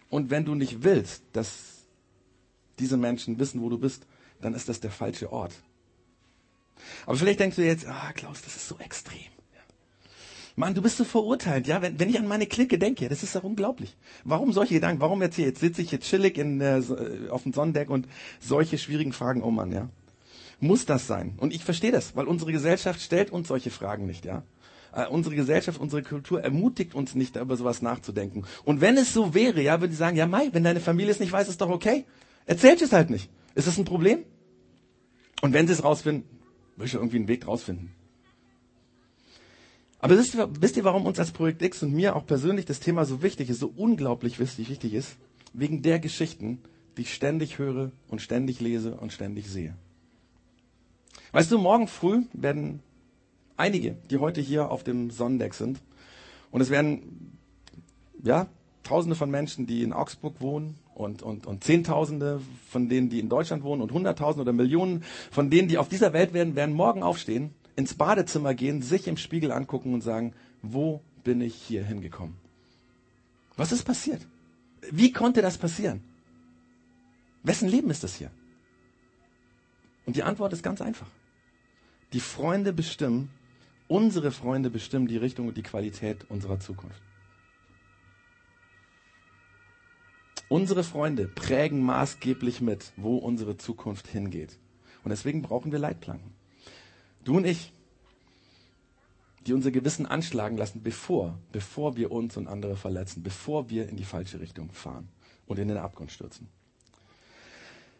Und 0.09 0.31
wenn 0.31 0.47
du 0.47 0.55
nicht 0.55 0.83
willst, 0.83 1.25
dass 1.35 1.83
diese 2.79 2.97
Menschen 2.97 3.39
wissen, 3.39 3.61
wo 3.61 3.69
du 3.69 3.77
bist, 3.77 4.07
dann 4.41 4.55
ist 4.55 4.71
das 4.71 4.81
der 4.81 4.91
falsche 4.91 5.31
Ort. 5.31 5.53
Aber 7.05 7.19
vielleicht 7.19 7.41
denkst 7.41 7.57
du 7.57 7.67
jetzt, 7.67 7.87
ah, 7.87 8.15
Klaus, 8.15 8.41
das 8.41 8.57
ist 8.57 8.67
so 8.67 8.79
extrem. 8.79 9.31
Mann, 10.59 10.75
du 10.75 10.83
bist 10.83 10.97
so 10.97 11.05
verurteilt, 11.05 11.68
ja. 11.68 11.81
Wenn, 11.83 12.01
wenn 12.01 12.11
ich 12.11 12.18
an 12.18 12.27
meine 12.27 12.47
Clique 12.47 12.81
denke, 12.81 13.09
das 13.09 13.23
ist 13.23 13.37
doch 13.37 13.44
unglaublich. 13.44 13.97
Warum 14.25 14.53
solche 14.53 14.75
Gedanken? 14.75 15.01
Warum 15.01 15.23
jetzt 15.23 15.37
hier? 15.37 15.47
Jetzt 15.47 15.61
sitze 15.61 15.83
ich 15.83 15.92
jetzt 15.92 16.09
chillig 16.09 16.37
in, 16.37 16.61
äh, 16.61 16.83
auf 17.31 17.44
dem 17.44 17.53
Sonnendeck 17.53 17.88
und 17.88 18.09
solche 18.40 18.77
schwierigen 18.77 19.12
Fragen, 19.12 19.44
oh 19.44 19.53
Mann, 19.53 19.71
ja. 19.71 19.88
Muss 20.59 20.85
das 20.85 21.07
sein? 21.07 21.35
Und 21.37 21.55
ich 21.55 21.62
verstehe 21.62 21.92
das, 21.92 22.16
weil 22.16 22.27
unsere 22.27 22.51
Gesellschaft 22.51 23.01
stellt 23.01 23.31
uns 23.31 23.47
solche 23.47 23.71
Fragen 23.71 24.07
nicht, 24.07 24.25
ja. 24.25 24.42
Äh, 24.92 25.07
unsere 25.07 25.37
Gesellschaft, 25.37 25.79
unsere 25.79 26.03
Kultur 26.03 26.42
ermutigt 26.42 26.92
uns 26.97 27.14
nicht, 27.14 27.37
über 27.37 27.57
sowas 27.57 27.81
nachzudenken. 27.81 28.44
Und 28.64 28.81
wenn 28.81 28.97
es 28.97 29.12
so 29.12 29.35
wäre, 29.35 29.62
ja, 29.62 29.81
würde 29.81 29.92
ich 29.92 29.99
sagen, 29.99 30.16
ja, 30.16 30.27
Mai, 30.27 30.49
wenn 30.51 30.64
deine 30.64 30.81
Familie 30.81 31.12
es 31.12 31.21
nicht 31.21 31.31
weiß, 31.31 31.49
ist 31.49 31.61
doch 31.61 31.71
okay. 31.71 32.05
Erzählt 32.47 32.83
es 32.83 32.92
halt 32.92 33.11
nicht. 33.11 33.31
Ist 33.55 33.68
das 33.68 33.79
ein 33.79 33.85
Problem? 33.85 34.25
Und 35.40 35.53
wenn 35.53 35.68
sie 35.68 35.75
es 35.75 35.85
rausfinden, 35.85 36.29
will 36.75 36.87
ich 36.87 36.94
irgendwie 36.94 37.18
einen 37.18 37.29
Weg 37.29 37.47
rausfinden. 37.47 37.92
Aber 40.01 40.17
wisst 40.17 40.35
ihr, 40.35 40.49
wisst 40.61 40.77
ihr, 40.77 40.85
warum 40.85 41.07
uns 41.07 41.19
als 41.19 41.33
Projekt 41.33 41.63
X 41.63 41.83
und 41.83 41.93
mir 41.93 42.15
auch 42.15 42.25
persönlich 42.25 42.67
das 42.67 42.81
Thema 42.81 43.05
so 43.05 43.23
wichtig 43.23 43.51
ist, 43.51 43.61
so 43.61 43.73
unglaublich 43.77 44.39
wichtig, 44.39 44.71
wichtig 44.71 44.95
ist? 44.95 45.17
Wegen 45.53 45.83
der 45.83 45.99
Geschichten, 45.99 46.61
die 46.97 47.03
ich 47.03 47.15
ständig 47.15 47.59
höre 47.59 47.91
und 48.09 48.23
ständig 48.23 48.61
lese 48.61 48.95
und 48.95 49.13
ständig 49.13 49.49
sehe. 49.49 49.75
Weißt 51.33 51.51
du, 51.51 51.59
morgen 51.59 51.89
früh 51.89 52.23
werden 52.33 52.81
einige, 53.57 53.97
die 54.11 54.19
heute 54.19 54.41
hier 54.41 54.71
auf 54.71 54.85
dem 54.85 55.11
Sonnendeck 55.11 55.55
sind, 55.55 55.81
und 56.51 56.61
es 56.63 56.71
werden, 56.71 57.37
ja, 58.23 58.47
Tausende 58.85 59.17
von 59.17 59.31
Menschen, 59.31 59.67
die 59.67 59.83
in 59.83 59.93
Augsburg 59.93 60.41
wohnen 60.41 60.79
und, 60.95 61.21
und, 61.23 61.47
und 61.47 61.63
Zehntausende 61.63 62.41
von 62.71 62.89
denen, 62.89 63.11
die 63.11 63.21
in 63.21 63.29
Deutschland 63.29 63.63
wohnen 63.63 63.83
und 63.83 63.93
Hunderttausende 63.93 64.43
oder 64.43 64.55
Millionen 64.55 65.05
von 65.31 65.51
denen, 65.51 65.69
die 65.69 65.77
auf 65.77 65.91
dieser 65.91 66.15
Welt 66.15 66.33
werden, 66.33 66.57
werden 66.57 66.75
morgen 66.75 67.03
aufstehen 67.03 67.53
ins 67.79 67.95
Badezimmer 67.95 68.55
gehen, 68.55 68.83
sich 68.83 69.07
im 69.07 69.17
Spiegel 69.17 69.53
angucken 69.53 69.95
und 69.95 70.01
sagen, 70.01 70.35
wo 70.62 71.01
bin 71.23 71.41
ich 71.41 71.55
hier 71.55 71.85
hingekommen? 71.85 72.37
Was 73.57 73.71
ist 73.71 73.85
passiert? 73.85 74.27
Wie 74.91 75.12
konnte 75.12 75.43
das 75.43 75.59
passieren? 75.59 76.03
Wessen 77.45 77.69
Leben 77.69 77.88
ist 77.88 78.03
das 78.03 78.17
hier? 78.17 78.33
Und 80.07 80.17
die 80.17 80.25
Antwort 80.25 80.53
ist 80.53 80.64
ganz 80.64 80.81
einfach. 80.81 81.07
Die 82.12 82.19
Freunde 82.19 82.73
bestimmen, 82.73 83.31
unsere 83.87 84.33
Freunde 84.33 84.71
bestimmen 84.71 85.07
die 85.07 85.17
Richtung 85.17 85.47
und 85.47 85.57
die 85.57 85.62
Qualität 85.62 86.29
unserer 86.29 86.59
Zukunft. 86.59 87.01
Unsere 90.49 90.83
Freunde 90.83 91.29
prägen 91.29 91.81
maßgeblich 91.83 92.61
mit, 92.61 92.93
wo 92.97 93.19
unsere 93.19 93.57
Zukunft 93.57 94.09
hingeht. 94.09 94.59
Und 95.05 95.11
deswegen 95.11 95.43
brauchen 95.43 95.71
wir 95.71 95.79
Leitplanken. 95.79 96.38
Du 97.29 97.37
und 97.37 97.45
ich, 97.45 97.75
die 99.47 99.53
unser 99.53 99.71
Gewissen 99.71 100.07
anschlagen 100.07 100.57
lassen, 100.57 100.83
bevor, 100.83 101.38
bevor 101.53 101.95
wir 101.95 102.11
uns 102.11 102.38
und 102.38 102.49
andere 102.49 102.75
verletzen, 102.75 103.23
bevor 103.23 103.69
wir 103.69 103.87
in 103.87 103.97
die 103.97 104.05
falsche 104.05 104.41
Richtung 104.41 104.71
fahren 104.73 105.11
und 105.47 105.59
in 105.59 105.69
den 105.69 105.77
Abgrund 105.77 106.11
stürzen. 106.11 106.49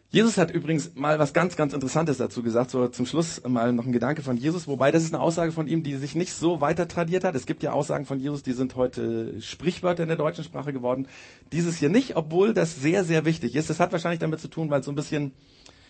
Jesus 0.09 0.39
hat 0.39 0.51
übrigens 0.51 0.95
mal 0.95 1.19
was 1.19 1.35
ganz, 1.35 1.57
ganz 1.57 1.75
Interessantes 1.75 2.17
dazu 2.17 2.43
gesagt. 2.43 2.71
So 2.71 2.89
zum 2.89 3.05
Schluss 3.05 3.43
mal 3.47 3.75
noch 3.75 3.85
ein 3.85 3.93
Gedanke 3.93 4.23
von 4.23 4.39
Jesus, 4.39 4.67
wobei 4.67 4.93
das 4.93 5.03
ist 5.03 5.13
eine 5.13 5.23
Aussage 5.23 5.53
von 5.53 5.69
ihm, 5.69 5.83
die 5.83 5.97
sich 5.97 6.15
nicht 6.15 6.33
so 6.33 6.63
weiter 6.63 6.89
tradiert 6.89 7.23
hat. 7.23 7.35
Es 7.35 7.45
gibt 7.45 7.63
ja 7.63 7.73
Aussagen 7.73 8.07
von 8.07 8.19
Jesus, 8.19 8.43
die 8.43 8.53
sind 8.53 8.77
heute 8.77 9.43
Sprichwörter 9.43 10.05
in 10.05 10.09
der 10.09 10.17
deutschen 10.17 10.43
Sprache 10.43 10.73
geworden. 10.73 11.07
Dieses 11.53 11.77
hier 11.77 11.91
nicht, 11.91 12.17
obwohl 12.17 12.55
das 12.55 12.81
sehr, 12.81 13.05
sehr 13.05 13.27
wichtig 13.27 13.57
ist. 13.57 13.69
Das 13.69 13.79
hat 13.79 13.93
wahrscheinlich 13.93 14.21
damit 14.21 14.41
zu 14.41 14.49
tun, 14.49 14.71
weil 14.71 14.83
so 14.83 14.91
ein 14.91 14.95
bisschen 14.97 15.33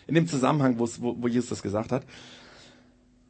in 0.07 0.15
dem 0.15 0.27
Zusammenhang, 0.27 0.77
wo, 0.77 0.89
wo 0.99 1.27
Jesus 1.29 1.47
das 1.47 1.61
gesagt 1.61 1.93
hat. 1.93 2.03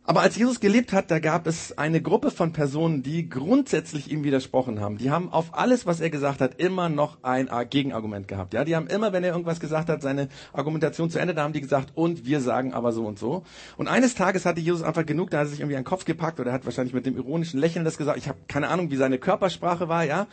Aber 0.09 0.21
als 0.21 0.35
Jesus 0.35 0.59
gelebt 0.59 0.91
hat, 0.91 1.11
da 1.11 1.19
gab 1.19 1.45
es 1.45 1.77
eine 1.77 2.01
Gruppe 2.01 2.31
von 2.31 2.51
Personen, 2.51 3.03
die 3.03 3.29
grundsätzlich 3.29 4.11
ihm 4.11 4.23
widersprochen 4.23 4.79
haben. 4.79 4.97
Die 4.97 5.11
haben 5.11 5.31
auf 5.31 5.53
alles, 5.55 5.85
was 5.85 5.99
er 5.99 6.09
gesagt 6.09 6.41
hat, 6.41 6.59
immer 6.59 6.89
noch 6.89 7.19
ein 7.21 7.47
Gegenargument 7.69 8.27
gehabt. 8.27 8.55
Ja, 8.55 8.65
die 8.65 8.75
haben 8.75 8.87
immer, 8.87 9.13
wenn 9.13 9.23
er 9.23 9.33
irgendwas 9.33 9.59
gesagt 9.59 9.87
hat, 9.87 10.01
seine 10.01 10.29
Argumentation 10.51 11.11
zu 11.11 11.19
Ende, 11.19 11.35
da 11.35 11.43
haben 11.43 11.53
die 11.53 11.61
gesagt, 11.61 11.91
und 11.93 12.25
wir 12.25 12.41
sagen 12.41 12.73
aber 12.73 12.91
so 12.91 13.05
und 13.05 13.19
so. 13.19 13.43
Und 13.77 13.87
eines 13.87 14.15
Tages 14.15 14.47
hatte 14.47 14.59
Jesus 14.61 14.81
einfach 14.81 15.05
genug, 15.05 15.29
da 15.29 15.37
hat 15.37 15.45
er 15.45 15.49
sich 15.51 15.59
irgendwie 15.59 15.75
einen 15.75 15.85
Kopf 15.85 16.05
gepackt 16.05 16.39
oder 16.39 16.53
hat 16.53 16.65
wahrscheinlich 16.65 16.95
mit 16.95 17.05
dem 17.05 17.15
ironischen 17.15 17.59
Lächeln 17.59 17.85
das 17.85 17.95
gesagt. 17.95 18.17
Ich 18.17 18.27
habe 18.27 18.39
keine 18.47 18.69
Ahnung, 18.69 18.89
wie 18.89 18.95
seine 18.95 19.19
Körpersprache 19.19 19.89
war, 19.89 20.05
ja. 20.05 20.25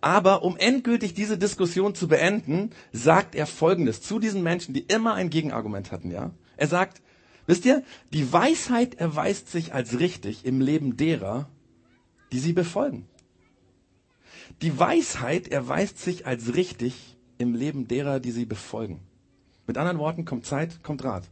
Aber 0.00 0.44
um 0.44 0.56
endgültig 0.56 1.14
diese 1.14 1.36
Diskussion 1.36 1.96
zu 1.96 2.06
beenden, 2.06 2.70
sagt 2.92 3.34
er 3.34 3.46
Folgendes 3.46 4.02
zu 4.02 4.20
diesen 4.20 4.44
Menschen, 4.44 4.72
die 4.72 4.82
immer 4.82 5.14
ein 5.14 5.30
Gegenargument 5.30 5.90
hatten, 5.90 6.12
ja. 6.12 6.30
Er 6.56 6.68
sagt, 6.68 7.02
Wisst 7.46 7.64
ihr, 7.64 7.82
die 8.12 8.32
Weisheit 8.32 8.96
erweist 8.96 9.50
sich 9.50 9.72
als 9.72 9.98
richtig 9.98 10.44
im 10.44 10.60
Leben 10.60 10.96
derer, 10.96 11.48
die 12.32 12.40
sie 12.40 12.52
befolgen. 12.52 13.08
Die 14.62 14.78
Weisheit 14.78 15.48
erweist 15.48 15.98
sich 15.98 16.26
als 16.26 16.54
richtig 16.54 17.16
im 17.38 17.54
Leben 17.54 17.86
derer, 17.88 18.20
die 18.20 18.30
sie 18.30 18.46
befolgen. 18.46 19.00
Mit 19.66 19.78
anderen 19.78 19.98
Worten, 19.98 20.24
kommt 20.24 20.46
Zeit, 20.46 20.82
kommt 20.82 21.04
Rat. 21.04 21.24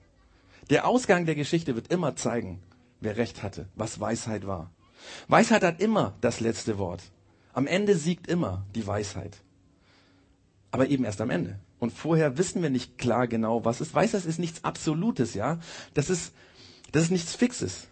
Der 0.70 0.86
Ausgang 0.86 1.26
der 1.26 1.34
Geschichte 1.34 1.74
wird 1.74 1.92
immer 1.92 2.16
zeigen, 2.16 2.62
wer 3.00 3.16
recht 3.16 3.42
hatte, 3.42 3.68
was 3.74 4.00
Weisheit 4.00 4.46
war. 4.46 4.70
Weisheit 5.28 5.62
hat 5.62 5.80
immer 5.80 6.16
das 6.20 6.40
letzte 6.40 6.78
Wort. 6.78 7.02
Am 7.52 7.66
Ende 7.66 7.96
siegt 7.96 8.26
immer 8.26 8.66
die 8.74 8.86
Weisheit. 8.86 9.42
Aber 10.70 10.88
eben 10.88 11.04
erst 11.04 11.20
am 11.20 11.30
Ende. 11.30 11.60
Und 11.84 11.90
vorher 11.90 12.38
wissen 12.38 12.62
wir 12.62 12.70
nicht 12.70 12.96
klar 12.96 13.28
genau, 13.28 13.66
was 13.66 13.82
ist. 13.82 13.94
Weisheit 13.94 14.24
ist 14.24 14.38
nichts 14.38 14.64
Absolutes, 14.64 15.34
ja. 15.34 15.58
Das 15.92 16.08
ist, 16.08 16.32
das 16.92 17.04
ist 17.04 17.10
nichts 17.10 17.34
Fixes. 17.34 17.88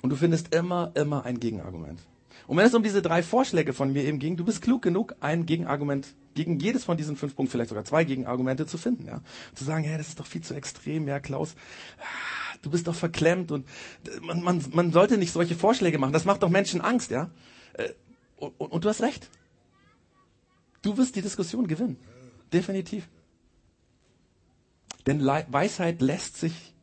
Und 0.00 0.10
du 0.10 0.16
findest 0.16 0.54
immer, 0.54 0.92
immer 0.94 1.24
ein 1.24 1.40
Gegenargument. 1.40 1.98
Und 2.46 2.56
wenn 2.56 2.66
es 2.66 2.74
um 2.74 2.84
diese 2.84 3.02
drei 3.02 3.24
Vorschläge 3.24 3.72
von 3.72 3.92
mir 3.92 4.04
eben 4.04 4.20
ging, 4.20 4.36
du 4.36 4.44
bist 4.44 4.62
klug 4.62 4.82
genug, 4.82 5.16
ein 5.18 5.44
Gegenargument 5.44 6.14
gegen 6.36 6.60
jedes 6.60 6.84
von 6.84 6.96
diesen 6.96 7.16
fünf 7.16 7.34
Punkten, 7.34 7.50
vielleicht 7.50 7.70
sogar 7.70 7.84
zwei 7.84 8.04
Gegenargumente 8.04 8.64
zu 8.64 8.78
finden, 8.78 9.06
ja. 9.06 9.22
Zu 9.56 9.64
sagen, 9.64 9.84
ja, 9.84 9.98
das 9.98 10.06
ist 10.06 10.20
doch 10.20 10.26
viel 10.26 10.42
zu 10.42 10.54
extrem, 10.54 11.08
ja, 11.08 11.18
Klaus, 11.18 11.56
du 12.62 12.70
bist 12.70 12.86
doch 12.86 12.94
verklemmt 12.94 13.50
und 13.50 13.66
man, 14.22 14.40
man, 14.42 14.64
man 14.72 14.92
sollte 14.92 15.18
nicht 15.18 15.32
solche 15.32 15.56
Vorschläge 15.56 15.98
machen. 15.98 16.12
Das 16.12 16.26
macht 16.26 16.44
doch 16.44 16.48
Menschen 16.48 16.80
Angst, 16.80 17.10
ja. 17.10 17.30
Äh, 17.72 17.88
und, 18.36 18.54
und, 18.58 18.70
und 18.70 18.84
du 18.84 18.88
hast 18.88 19.02
recht. 19.02 19.28
Du 20.82 20.96
wirst 20.96 21.16
die 21.16 21.22
Diskussion 21.22 21.66
gewinnen. 21.66 21.96
Definitiv. 22.52 23.08
Denn 25.06 25.24
Weisheit 25.24 26.00
lässt 26.00 26.36
sich 26.36 26.74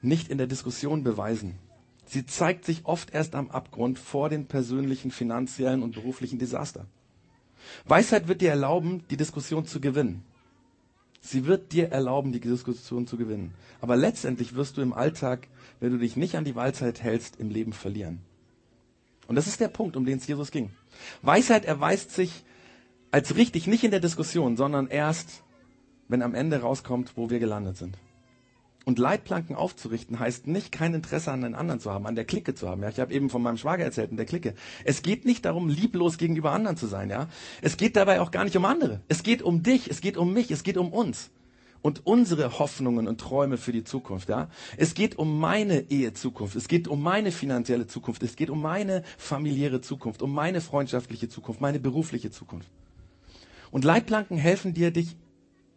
nicht 0.00 0.28
in 0.28 0.38
der 0.38 0.46
Diskussion 0.46 1.02
beweisen. 1.04 1.58
Sie 2.04 2.26
zeigt 2.26 2.64
sich 2.64 2.84
oft 2.84 3.14
erst 3.14 3.34
am 3.34 3.50
Abgrund 3.50 3.98
vor 3.98 4.28
den 4.28 4.46
persönlichen, 4.46 5.10
finanziellen 5.10 5.82
und 5.82 5.94
beruflichen 5.94 6.38
Desaster. 6.38 6.86
Weisheit 7.86 8.28
wird 8.28 8.40
dir 8.40 8.50
erlauben, 8.50 9.04
die 9.10 9.16
Diskussion 9.16 9.66
zu 9.66 9.80
gewinnen. 9.80 10.24
Sie 11.20 11.46
wird 11.46 11.72
dir 11.72 11.90
erlauben, 11.90 12.32
die 12.32 12.40
Diskussion 12.40 13.06
zu 13.06 13.16
gewinnen. 13.16 13.54
Aber 13.80 13.96
letztendlich 13.96 14.54
wirst 14.56 14.76
du 14.76 14.82
im 14.82 14.92
Alltag, 14.92 15.46
wenn 15.78 15.92
du 15.92 15.98
dich 15.98 16.16
nicht 16.16 16.34
an 16.34 16.44
die 16.44 16.56
Weisheit 16.56 17.00
hältst, 17.02 17.36
im 17.36 17.50
Leben 17.50 17.72
verlieren. 17.72 18.20
Und 19.28 19.36
das 19.36 19.46
ist 19.46 19.60
der 19.60 19.68
Punkt, 19.68 19.96
um 19.96 20.04
den 20.04 20.18
es 20.18 20.26
Jesus 20.26 20.50
ging. 20.50 20.70
Weisheit 21.22 21.64
erweist 21.64 22.10
sich 22.10 22.44
als 23.12 23.36
richtig, 23.36 23.66
nicht 23.66 23.84
in 23.84 23.90
der 23.90 24.00
Diskussion, 24.00 24.56
sondern 24.56 24.88
erst, 24.88 25.44
wenn 26.08 26.22
am 26.22 26.34
Ende 26.34 26.62
rauskommt, 26.62 27.12
wo 27.14 27.30
wir 27.30 27.38
gelandet 27.38 27.76
sind. 27.76 27.96
Und 28.84 28.98
Leitplanken 28.98 29.54
aufzurichten 29.54 30.18
heißt 30.18 30.48
nicht, 30.48 30.72
kein 30.72 30.92
Interesse 30.92 31.30
an 31.30 31.42
den 31.42 31.54
anderen 31.54 31.78
zu 31.78 31.92
haben, 31.92 32.06
an 32.06 32.16
der 32.16 32.24
Clique 32.24 32.54
zu 32.54 32.68
haben. 32.68 32.82
Ja, 32.82 32.88
ich 32.88 32.98
habe 32.98 33.12
eben 33.12 33.30
von 33.30 33.40
meinem 33.40 33.58
Schwager 33.58 33.84
erzählt, 33.84 34.10
in 34.10 34.16
der 34.16 34.26
Clique. 34.26 34.54
Es 34.84 35.02
geht 35.02 35.24
nicht 35.24 35.44
darum, 35.44 35.68
lieblos 35.68 36.18
gegenüber 36.18 36.50
anderen 36.50 36.76
zu 36.76 36.88
sein. 36.88 37.08
Ja, 37.08 37.28
es 37.60 37.76
geht 37.76 37.94
dabei 37.94 38.20
auch 38.20 38.32
gar 38.32 38.42
nicht 38.42 38.56
um 38.56 38.64
andere. 38.64 39.00
Es 39.06 39.22
geht 39.22 39.42
um 39.42 39.62
dich, 39.62 39.88
es 39.88 40.00
geht 40.00 40.16
um 40.16 40.32
mich, 40.32 40.50
es 40.50 40.64
geht 40.64 40.78
um 40.78 40.92
uns 40.92 41.30
und 41.82 42.06
unsere 42.06 42.58
Hoffnungen 42.58 43.06
und 43.06 43.20
Träume 43.20 43.56
für 43.56 43.72
die 43.72 43.84
Zukunft. 43.84 44.30
Ja, 44.30 44.48
es 44.76 44.94
geht 44.94 45.16
um 45.16 45.38
meine 45.38 45.90
Ehezukunft, 45.90 46.56
es 46.56 46.66
geht 46.66 46.88
um 46.88 47.02
meine 47.02 47.30
finanzielle 47.30 47.86
Zukunft, 47.86 48.22
es 48.24 48.34
geht 48.34 48.50
um 48.50 48.62
meine 48.62 49.04
familiäre 49.18 49.80
Zukunft, 49.80 50.22
um 50.22 50.32
meine 50.32 50.60
freundschaftliche 50.60 51.28
Zukunft, 51.28 51.60
meine 51.60 51.78
berufliche 51.78 52.30
Zukunft. 52.30 52.68
Und 53.72 53.84
Leitplanken 53.84 54.36
helfen 54.36 54.74
dir, 54.74 54.92
dich 54.92 55.16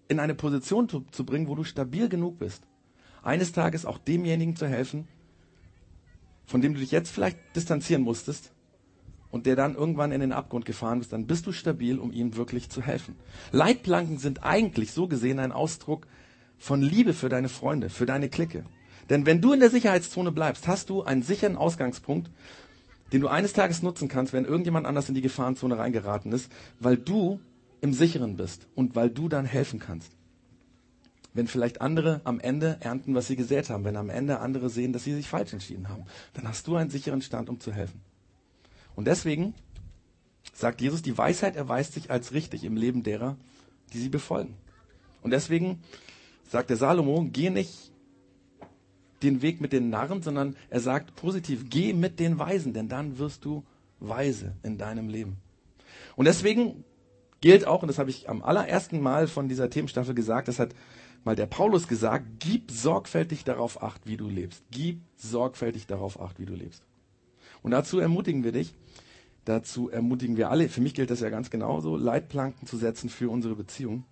in 0.08 0.20
eine 0.20 0.36
Position 0.36 0.88
zu, 0.88 1.06
zu 1.12 1.26
bringen, 1.26 1.48
wo 1.48 1.56
du 1.56 1.64
stabil 1.64 2.10
genug 2.10 2.38
bist. 2.38 2.62
Eines 3.24 3.54
Tages 3.54 3.86
auch 3.86 3.98
demjenigen 3.98 4.56
zu 4.56 4.68
helfen, 4.68 5.08
von 6.46 6.62
dem 6.62 6.74
du 6.74 6.82
dich 6.82 6.92
jetzt 6.92 7.10
vielleicht 7.10 7.40
distanzieren 7.56 8.04
musstest 8.04 8.52
und 9.32 9.46
der 9.46 9.56
dann 9.56 9.76
irgendwann 9.76 10.12
in 10.12 10.20
den 10.20 10.34
Abgrund 10.34 10.66
gefahren 10.66 11.00
bist, 11.00 11.14
dann 11.14 11.26
bist 11.26 11.48
du 11.48 11.54
stabil, 11.54 11.98
um 11.98 12.12
ihm 12.12 12.36
wirklich 12.36 12.70
zu 12.70 12.82
helfen. 12.82 13.16
Leitplanken 13.52 14.20
sind 14.20 14.44
eigentlich 14.44 14.92
so 14.92 15.08
gesehen 15.08 15.40
ein 15.40 15.54
Ausdruck 15.54 16.06
von 16.58 16.82
Liebe 16.82 17.14
für 17.14 17.30
deine 17.30 17.50
Freunde, 17.50 17.90
für 17.90 18.06
deine 18.06 18.30
Clique. 18.30 18.66
Denn 19.10 19.26
wenn 19.26 19.40
du 19.40 19.54
in 19.54 19.62
der 19.62 19.70
Sicherheitszone 19.70 20.34
bleibst, 20.34 20.68
hast 20.68 20.90
du 20.90 21.04
einen 21.04 21.24
sicheren 21.24 21.56
Ausgangspunkt, 21.56 22.30
den 23.14 23.22
du 23.22 23.30
eines 23.30 23.54
Tages 23.54 23.82
nutzen 23.82 24.10
kannst, 24.10 24.34
wenn 24.34 24.44
irgendjemand 24.44 24.86
anders 24.86 25.08
in 25.08 25.16
die 25.16 25.22
Gefahrenzone 25.22 25.78
reingeraten 25.78 26.34
ist, 26.34 26.52
weil 26.80 26.98
du 26.98 27.40
im 27.82 27.94
Sicheren 27.94 28.36
bist 28.38 28.68
und 28.76 28.96
weil 28.96 29.10
du 29.10 29.30
dann 29.30 29.46
helfen 29.46 29.80
kannst. 29.80 30.12
Wenn 31.34 31.48
vielleicht 31.48 31.82
andere 31.82 32.22
am 32.24 32.40
Ende 32.40 32.78
ernten, 32.80 33.14
was 33.14 33.28
sie 33.28 33.36
gesät 33.36 33.70
haben, 33.70 33.84
wenn 33.84 33.98
am 33.98 34.10
Ende 34.10 34.40
andere 34.40 34.70
sehen, 34.70 34.94
dass 34.94 35.04
sie 35.04 35.14
sich 35.14 35.28
falsch 35.28 35.52
entschieden 35.52 35.90
haben, 35.90 36.06
dann 36.34 36.48
hast 36.48 36.66
du 36.68 36.76
einen 36.76 36.90
sicheren 36.90 37.22
Stand, 37.22 37.50
um 37.50 37.60
zu 37.60 37.74
helfen. 37.74 38.00
Und 38.96 39.06
deswegen 39.06 39.54
sagt 40.54 40.80
Jesus, 40.80 41.02
die 41.02 41.18
Weisheit 41.18 41.56
erweist 41.56 41.94
sich 41.94 42.10
als 42.10 42.32
richtig 42.32 42.64
im 42.64 42.78
Leben 42.78 43.04
derer, 43.04 43.36
die 43.92 44.00
sie 44.00 44.10
befolgen. 44.10 44.56
Und 45.22 45.32
deswegen 45.32 45.80
sagt 46.48 46.70
der 46.70 46.78
Salomo, 46.78 47.28
geh 47.32 47.50
nicht 47.50 47.92
den 49.24 49.42
Weg 49.42 49.60
mit 49.60 49.74
den 49.74 49.90
Narren, 49.90 50.22
sondern 50.22 50.56
er 50.70 50.80
sagt 50.80 51.16
positiv, 51.16 51.66
geh 51.70 51.94
mit 51.94 52.20
den 52.20 52.40
Weisen, 52.40 52.74
denn 52.74 52.88
dann 52.88 53.18
wirst 53.18 53.44
du 53.44 53.64
weise 54.00 54.56
in 54.64 54.78
deinem 54.78 55.10
Leben. 55.10 55.38
Und 56.16 56.26
deswegen 56.26 56.84
gilt 57.46 57.68
auch, 57.68 57.84
und 57.84 57.90
das 57.90 58.00
habe 58.00 58.10
ich 58.10 58.28
am 58.28 58.42
allerersten 58.42 59.00
Mal 59.00 59.28
von 59.28 59.48
dieser 59.48 59.70
Themenstaffel 59.70 60.16
gesagt, 60.16 60.48
das 60.48 60.58
hat 60.58 60.74
mal 61.24 61.36
der 61.36 61.46
Paulus 61.46 61.88
gesagt, 61.88 62.26
gib 62.40 62.72
sorgfältig 62.72 63.44
darauf 63.44 63.84
acht, 63.84 64.08
wie 64.08 64.18
du 64.18 64.28
lebst. 64.28 64.64
Gib 64.72 65.02
sorgfältig 65.16 65.86
darauf 65.86 66.20
acht, 66.20 66.40
wie 66.40 66.48
du 66.48 66.56
lebst. 66.56 66.82
Und 67.62 67.70
dazu 67.70 68.00
ermutigen 68.00 68.44
wir 68.44 68.52
dich, 68.52 68.74
dazu 69.46 69.92
ermutigen 69.92 70.38
wir 70.38 70.50
alle, 70.50 70.70
für 70.70 70.82
mich 70.82 70.96
gilt 70.96 71.12
das 71.12 71.20
ja 71.20 71.30
ganz 71.30 71.52
genauso, 71.52 71.98
Leitplanken 71.98 72.68
zu 72.68 72.78
setzen 72.78 73.10
für 73.10 73.30
unsere 73.30 73.54
Beziehung. 73.54 74.06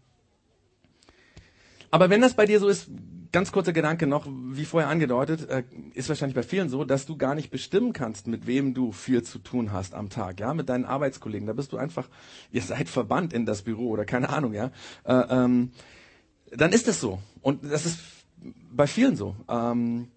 Aber 1.90 2.12
wenn 2.12 2.22
das 2.22 2.36
bei 2.36 2.46
dir 2.46 2.60
so 2.60 2.68
ist, 2.68 2.88
ganz 3.34 3.52
kurzer 3.52 3.74
Gedanke 3.74 4.08
noch, 4.08 4.28
wie 4.28 4.64
vorher 4.64 4.90
angedeutet, 4.90 5.50
äh, 5.50 5.64
ist 5.94 6.08
wahrscheinlich 6.08 6.36
bei 6.36 6.44
vielen 6.44 6.70
so, 6.70 6.86
dass 6.86 7.06
du 7.06 7.18
gar 7.18 7.36
nicht 7.36 7.52
bestimmen 7.52 7.92
kannst, 7.92 8.28
mit 8.28 8.48
wem 8.48 8.74
du 8.74 8.94
viel 8.94 9.24
zu 9.24 9.40
tun 9.40 9.74
hast 9.74 9.94
am 9.96 10.10
Tag, 10.10 10.40
ja, 10.40 10.54
mit 10.54 10.70
deinen 10.70 10.86
Arbeitskollegen. 10.86 11.48
Da 11.48 11.54
bist 11.54 11.74
du 11.74 11.78
einfach, 11.78 12.08
ihr 12.52 12.62
seid 12.62 12.88
verbannt 12.88 13.34
in 13.34 13.46
das 13.46 13.64
Büro 13.64 13.90
oder 13.90 14.06
keine 14.06 14.30
Ahnung, 14.30 14.54
ja. 14.54 14.72
Äh, 15.04 15.26
ähm, 15.30 15.72
dann 16.52 16.72
ist 16.72 16.88
es 16.88 17.02
so. 17.02 17.20
Und 17.42 17.64
das 17.64 17.86
ist 17.86 18.00
bei 18.72 18.88
vielen 18.88 19.16
so. 19.16 19.36
Ähm, 19.50 20.08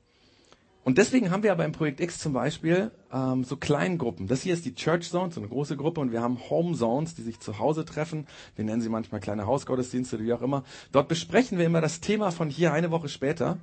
Und 0.86 0.98
deswegen 0.98 1.32
haben 1.32 1.42
wir 1.42 1.50
aber 1.50 1.64
im 1.64 1.72
Projekt 1.72 1.98
X 1.98 2.20
zum 2.20 2.32
Beispiel 2.32 2.92
ähm, 3.12 3.42
so 3.42 3.56
Kleingruppen. 3.56 4.28
Das 4.28 4.42
hier 4.42 4.54
ist 4.54 4.64
die 4.64 4.76
Church 4.76 5.10
Zone, 5.10 5.32
so 5.32 5.40
eine 5.40 5.48
große 5.48 5.76
Gruppe, 5.76 6.00
und 6.00 6.12
wir 6.12 6.22
haben 6.22 6.38
Home 6.48 6.76
Zones, 6.76 7.16
die 7.16 7.22
sich 7.22 7.40
zu 7.40 7.58
Hause 7.58 7.84
treffen. 7.84 8.28
Wir 8.54 8.64
nennen 8.64 8.80
sie 8.80 8.88
manchmal 8.88 9.20
kleine 9.20 9.48
Hausgottesdienste, 9.48 10.20
wie 10.20 10.32
auch 10.32 10.42
immer. 10.42 10.62
Dort 10.92 11.08
besprechen 11.08 11.58
wir 11.58 11.66
immer 11.66 11.80
das 11.80 11.98
Thema 11.98 12.30
von 12.30 12.50
hier 12.50 12.72
eine 12.72 12.92
Woche 12.92 13.08
später. 13.08 13.58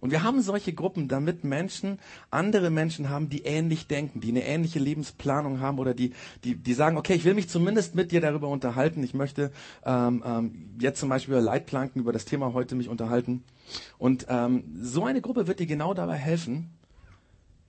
Und 0.00 0.10
wir 0.10 0.22
haben 0.22 0.40
solche 0.40 0.72
Gruppen, 0.72 1.08
damit 1.08 1.44
Menschen 1.44 1.98
andere 2.30 2.70
Menschen 2.70 3.10
haben, 3.10 3.28
die 3.28 3.42
ähnlich 3.42 3.86
denken, 3.86 4.20
die 4.20 4.30
eine 4.30 4.44
ähnliche 4.44 4.78
Lebensplanung 4.78 5.60
haben 5.60 5.78
oder 5.78 5.94
die, 5.94 6.14
die, 6.44 6.54
die 6.54 6.74
sagen, 6.74 6.96
okay, 6.96 7.14
ich 7.14 7.24
will 7.24 7.34
mich 7.34 7.48
zumindest 7.48 7.94
mit 7.94 8.10
dir 8.12 8.20
darüber 8.20 8.48
unterhalten. 8.48 9.02
Ich 9.02 9.14
möchte 9.14 9.52
ähm, 9.84 10.22
ähm, 10.24 10.70
jetzt 10.80 11.00
zum 11.00 11.08
Beispiel 11.08 11.34
über 11.34 11.42
Leitplanken, 11.42 12.00
über 12.00 12.12
das 12.12 12.24
Thema 12.24 12.54
heute 12.54 12.74
mich 12.74 12.88
unterhalten. 12.88 13.44
Und 13.98 14.26
ähm, 14.28 14.64
so 14.80 15.04
eine 15.04 15.20
Gruppe 15.20 15.46
wird 15.46 15.60
dir 15.60 15.66
genau 15.66 15.94
dabei 15.94 16.16
helfen, 16.16 16.70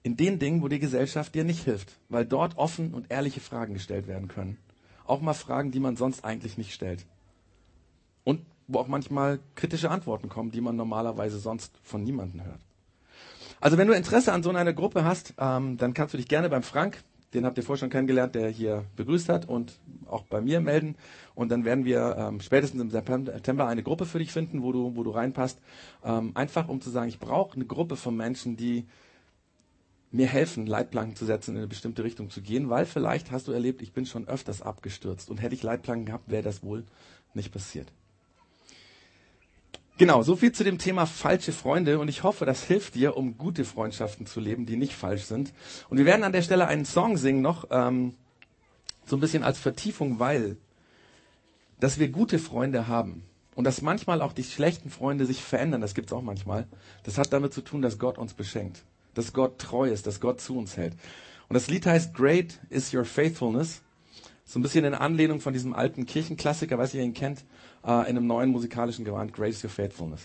in 0.04 0.18
den 0.18 0.40
Dingen, 0.40 0.62
wo 0.62 0.68
die 0.68 0.80
Gesellschaft 0.80 1.36
dir 1.36 1.44
nicht 1.44 1.64
hilft, 1.64 1.98
weil 2.10 2.26
dort 2.26 2.58
offen 2.58 2.94
und 2.94 3.12
ehrliche 3.12 3.40
Fragen 3.40 3.74
gestellt 3.74 4.08
werden 4.08 4.28
können. 4.28 4.58
Auch 5.06 5.22
mal 5.22 5.34
Fragen, 5.34 5.72
die 5.72 5.80
man 5.80 5.96
sonst 5.96 6.24
eigentlich 6.26 6.58
nicht 6.58 6.74
stellt. 6.74 7.06
Und 8.24 8.42
wo 8.68 8.80
auch 8.80 8.88
manchmal 8.88 9.40
kritische 9.56 9.90
Antworten 9.90 10.30
kommen, 10.30 10.52
die 10.52 10.62
man 10.62 10.76
normalerweise 10.76 11.40
sonst 11.40 11.80
von 11.84 12.04
niemandem 12.04 12.46
hört. 12.46 12.62
Also 13.60 13.78
wenn 13.78 13.88
du 13.88 13.94
Interesse 13.94 14.34
an 14.34 14.44
so 14.44 14.50
einer 14.50 14.74
Gruppe 14.74 15.04
hast, 15.06 15.34
ähm, 15.38 15.78
dann 15.78 15.94
kannst 15.94 16.14
du 16.14 16.18
dich 16.18 16.28
gerne 16.28 16.50
beim 16.50 16.64
Frank, 16.64 17.04
den 17.34 17.46
habt 17.46 17.58
ihr 17.58 17.64
vorher 17.64 17.80
schon 17.80 17.90
kennengelernt, 17.90 18.36
der 18.36 18.50
hier 18.50 18.86
begrüßt 18.96 19.30
hat, 19.30 19.48
und 19.48 19.80
auch 20.08 20.24
bei 20.24 20.42
mir 20.42 20.60
melden. 20.60 20.96
Und 21.36 21.50
dann 21.50 21.64
werden 21.64 21.86
wir 21.86 22.16
ähm, 22.18 22.42
spätestens 22.42 22.82
im 22.82 22.90
September 22.90 23.68
eine 23.68 23.84
Gruppe 23.84 24.06
für 24.06 24.20
dich 24.20 24.32
finden, 24.32 24.64
wo 24.64 24.72
du, 24.72 24.96
wo 24.96 25.04
du 25.04 25.12
reinpasst. 25.12 25.60
Ähm, 26.04 26.32
einfach 26.34 26.68
um 26.68 26.82
zu 26.82 26.90
sagen, 26.90 27.08
ich 27.08 27.20
brauche 27.20 27.56
eine 27.56 27.66
Gruppe 27.66 27.96
von 27.96 28.18
Menschen, 28.18 28.58
die 28.58 28.86
mir 30.12 30.28
helfen, 30.28 30.66
Leitplanken 30.66 31.16
zu 31.16 31.26
setzen, 31.26 31.52
in 31.52 31.58
eine 31.58 31.68
bestimmte 31.68 32.04
Richtung 32.04 32.30
zu 32.30 32.42
gehen, 32.42 32.70
weil 32.70 32.86
vielleicht 32.86 33.32
hast 33.32 33.48
du 33.48 33.54
erlebt, 33.54 33.82
ich 33.82 33.94
bin 33.94 34.06
schon 34.06 34.28
öfters 34.28 34.62
abgestürzt 34.62 35.30
und 35.30 35.38
hätte 35.38 35.56
ich 35.56 35.64
Leitplanken 35.64 36.06
gehabt, 36.06 36.30
wäre 36.30 36.44
das 36.44 36.64
wohl 36.64 36.84
nicht 37.34 37.54
passiert. 37.54 37.88
Genau, 39.98 40.24
so 40.24 40.36
viel 40.36 40.52
zu 40.52 40.64
dem 40.64 40.78
Thema 40.80 41.06
falsche 41.06 41.52
Freunde 41.52 42.00
und 42.00 42.08
ich 42.08 42.24
hoffe, 42.24 42.46
das 42.46 42.64
hilft 42.64 42.96
dir, 42.96 43.18
um 43.18 43.38
gute 43.38 43.66
Freundschaften 43.66 44.26
zu 44.26 44.40
leben, 44.40 44.66
die 44.66 44.76
nicht 44.76 44.94
falsch 44.94 45.24
sind. 45.24 45.54
Und 45.90 45.98
wir 45.98 46.06
werden 46.06 46.24
an 46.24 46.32
der 46.32 46.42
Stelle 46.42 46.68
einen 46.68 46.86
Song 46.86 47.18
singen 47.18 47.42
noch, 47.42 47.66
ähm, 47.70 48.16
so 49.06 49.18
ein 49.18 49.20
bisschen 49.20 49.44
als 49.44 49.60
Vertiefung, 49.60 50.20
weil, 50.20 50.58
dass 51.80 52.00
wir 52.00 52.10
gute 52.10 52.40
Freunde 52.40 52.88
haben 52.88 53.24
und 53.56 53.66
dass 53.66 53.82
manchmal 53.82 54.22
auch 54.22 54.34
die 54.34 54.44
schlechten 54.44 54.90
Freunde 54.90 55.26
sich 55.26 55.44
verändern, 55.44 55.82
das 55.82 55.94
gibt's 55.94 56.14
auch 56.14 56.22
manchmal, 56.22 56.68
das 57.04 57.18
hat 57.18 57.32
damit 57.34 57.54
zu 57.54 57.62
tun, 57.62 57.82
dass 57.82 58.00
Gott 58.00 58.18
uns 58.18 58.34
beschenkt, 58.34 58.84
dass 59.14 59.34
Gott 59.34 59.60
treu 59.60 59.90
ist, 59.90 60.08
dass 60.08 60.20
Gott 60.20 60.42
zu 60.42 60.58
uns 60.58 60.78
hält. 60.78 60.94
Und 61.48 61.56
das 61.56 61.68
Lied 61.68 61.86
heißt 61.86 62.14
Great 62.14 62.60
is 62.70 62.94
Your 62.94 63.06
Faithfulness. 63.06 63.82
So 64.46 64.60
ein 64.60 64.64
bisschen 64.64 64.86
in 64.86 64.94
Anlehnung 64.94 65.42
von 65.42 65.54
diesem 65.54 65.74
alten 65.74 66.06
Kirchenklassiker, 66.06 66.78
weiß 66.78 66.94
ich, 66.94 67.00
ihr 67.00 67.06
ihn 67.06 67.14
kennt, 67.14 67.44
äh, 67.86 68.10
in 68.10 68.18
einem 68.18 68.28
neuen 68.28 68.50
musikalischen 68.50 69.06
Gewand, 69.06 69.34
Grace 69.34 69.64
Your 69.64 69.70
Faithfulness. 69.70 70.22